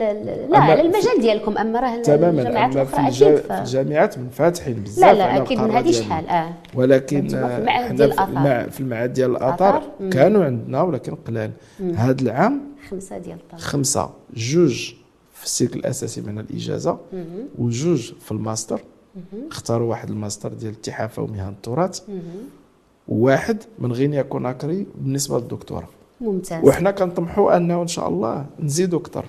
[0.49, 1.57] لا أما على المجال ديالكم.
[1.57, 2.41] أما راه تماما.
[2.41, 3.28] الجامعات أما في, الجا...
[3.28, 3.51] أكيد في ف...
[3.51, 5.60] الجامعات منفتحين بزاف لا لا أكيد.
[5.60, 5.91] من هذه.
[5.91, 6.49] شحال؟ آه.
[6.76, 9.84] ولكن أنتما في المعهد حنا ديال في, المعهد ديال الاثار.
[10.12, 11.51] كانوا عندنا ولكن قلال.
[11.95, 13.64] هذا العام خمسة ديال الطلبة.
[13.64, 14.10] خمسة.
[14.34, 14.93] جوج.
[15.39, 16.97] في السيركل الأساسي من الإجازة.
[17.57, 18.81] وجوج في الماستر.
[19.51, 22.01] اختاروا واحد الماستر ديال التحافة ومهن التراث.
[23.07, 25.87] وواحد من غينيا كوناكري بالنسبة للدكتوراه
[26.21, 26.63] ممتاز.
[26.63, 29.25] وحنا كنطمحوا أنه إن شاء الله نزيدوا أكثر.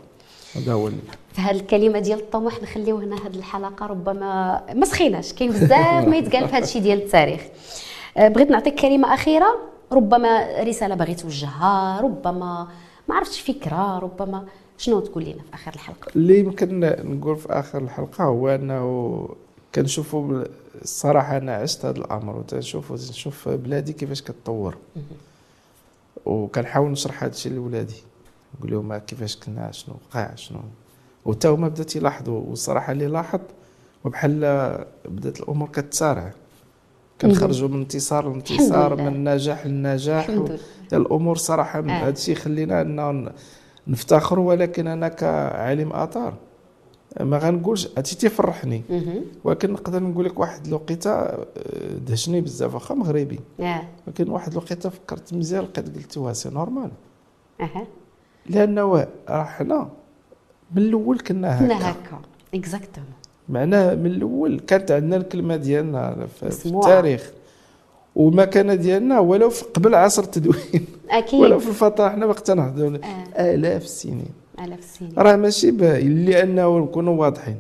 [0.55, 0.91] هذا هو
[1.33, 5.33] فهاد الكلمة ديال الطموح نخليو هنا هاد الحلقة ربما ما سخيناش.
[5.33, 7.41] كاين بزاف ما يتقال في هاد الشيء ديال التاريخ.
[8.17, 9.71] آه، بغيت نعطيك كلمة أخيرة.
[9.93, 12.69] ربما رسالة باغي توجهها ربما
[13.11, 14.47] ما عرفتش فكرة ربما
[14.79, 19.29] شنو تقول لنا في آخر الحلقة؟ اللي يمكن نقول في آخر الحلقة هو أنه
[19.75, 20.45] كنشوفوا
[20.83, 24.77] الصراحة أنا عشت هذا الأمر وتنشوف نشوف بلادي كيفاش كتطور.
[26.27, 28.03] وكنحاول نشرح هذا الشيء لولادي.
[28.59, 30.61] نقول لهم كيفاش كنا شنو وقع شنو؟
[31.25, 33.41] وتا هما بدأت تيلاحظوا والصراحة اللي لاحظ
[34.05, 34.41] وبحال
[35.05, 36.33] بدأت الأمور كتسارع.
[37.21, 40.31] كنخرجوا من انتصار لانتصار من نجاح لنجاح
[40.93, 41.83] الأمور صراحة آه.
[41.83, 43.33] هذا الشيء يخلينا انه
[43.87, 46.35] نفتخروا ولكن أنا كعالم آثار
[47.21, 48.83] ما غنقولش هادشي تيفرحني.
[49.45, 51.47] ولكن نقدر نقول لك واحد الوقيتة آه،
[52.07, 53.41] دهشني بزاف واخا مغربي.
[54.07, 56.91] ولكن واحد الوقيتة فكرت مزيان لقيت قلت واه c'est normal.
[57.61, 57.87] أها.
[58.47, 59.91] لأنه راه حنا
[60.75, 62.21] من الأول كنا هكا كنا هكا.
[62.55, 63.13] exactement
[63.51, 67.31] معناه من الأول كانت عندنا الكلمة ديالنا في, في التاريخ.
[68.17, 70.87] ومكانة ديالنا ولو قبل عصر التدوين.
[71.11, 71.41] أكيد.
[71.41, 72.99] ولو في الفترة حنا وقت نهضروا.
[73.05, 73.55] آه.
[73.55, 74.33] آلاف السنين.
[74.65, 75.13] آلاف السنين.
[75.19, 77.57] راه ماشي لأنه نكونوا واضحين.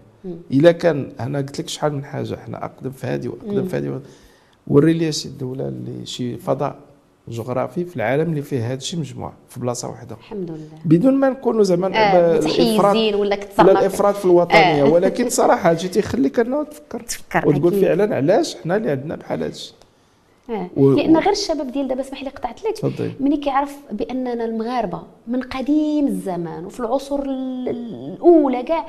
[0.53, 4.01] إلا كان أنا قلت لك شحال من حاجة حنا أقدم في هذه وأقدم في هذه.
[4.66, 6.76] وري لي شي دولة اللي شي فضاء.
[7.31, 11.28] جغرافي في العالم اللي فيه هذا الشيء مجموعة في بلاصة واحدة الحمد لله بدون ما
[11.28, 14.91] نكونوا زعما آه الافراط ولا ولا الإفراط في الوطنية آه.
[14.93, 19.74] ولكن صراحة هادشي تيخليك انه تفكر تفكر وتقول فعلا علاش حنا اللي عندنا بحال هادشي.
[20.51, 20.70] آه.
[20.76, 20.93] و...
[20.93, 23.12] لأن غير الشباب ديال دابا اسمح لي قطعت لك.
[23.20, 28.87] ملي كيعرف بأننا المغاربة من قديم الزمان وفي العصور الأولى كاع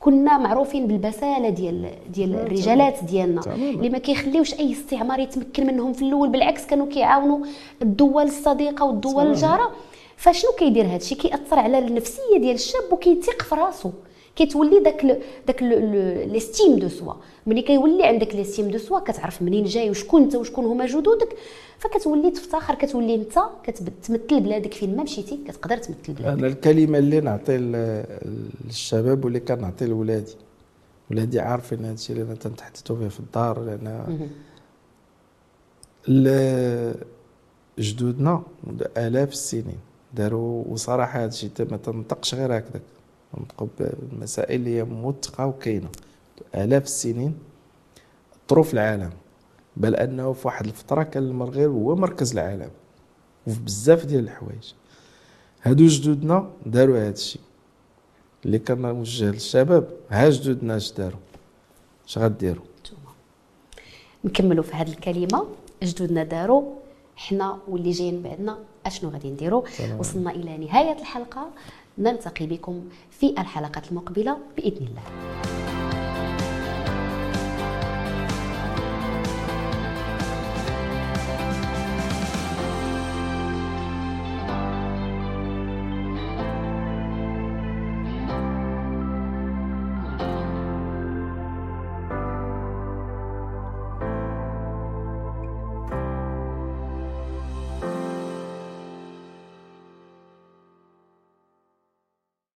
[0.00, 3.42] كنا معروفين بالبسالة ديال ديال الرجالات ديالنا.
[3.54, 5.92] اللي ما كيخليوش أي استعمار يتمكن منهم.
[5.92, 7.38] في الأول بالعكس كانوا كيعاونوا
[7.82, 9.72] الدول الصديقة والدول الجارة.
[10.16, 13.90] فشنو كيدير هذا الشيء كيأثر على النفسية ديال الشاب وكيثيق في راسو.
[14.36, 15.62] كتولي داك داك
[16.32, 17.14] l'estime de soi
[17.46, 21.36] ملي كيولي عندك l'estime de soi كتعرف منين جاي وشكون انت وشكون هما جدودك.
[21.78, 24.96] فكتولي تفتخر كتولي انت كتمثل بلادك فين.
[24.96, 26.38] ما مشيتي كتقدر تمثل بلادك.
[26.38, 30.34] أنا الكلمة اللي نعطي للشباب واللي كنعطي لولادي.
[31.10, 33.78] ولادي عارفين هذا الشيء اللي أنا تنتحدثوا به في الدار.
[36.08, 36.94] لأن
[37.78, 38.42] جدودنا
[38.96, 39.78] آلاف السنين.
[40.14, 42.82] داروا وصراحة هذا الشيء ما تنطقش غير هكذاك.
[43.34, 45.88] نطقوا بالمسائل اللي هي موثقه وكاينه
[46.54, 47.38] آلاف السنين
[48.48, 49.10] طروا في العالم.
[49.76, 52.70] بل أنه في واحد الفترة كان المغرب هو مركز العالم.
[53.46, 54.72] وفي بزاف ديال الحوايج.
[55.62, 57.42] هادو جدودنا داروا هذا الشيء.
[58.44, 61.20] اللي كان موجه للشباب ها جدودنا اش داروا؟
[62.08, 62.64] اش غديروا؟
[64.24, 65.46] نكملوا في هذه الكلمة.
[65.82, 66.74] جدودنا داروا.
[67.16, 69.62] حنا واللي جايين بعدنا أشنو غادي نديروا؟
[69.98, 71.50] وصلنا إلى نهاية الحلقة.
[71.98, 75.02] نلتقي بكم في الحلقات المقبلة بإذن الله.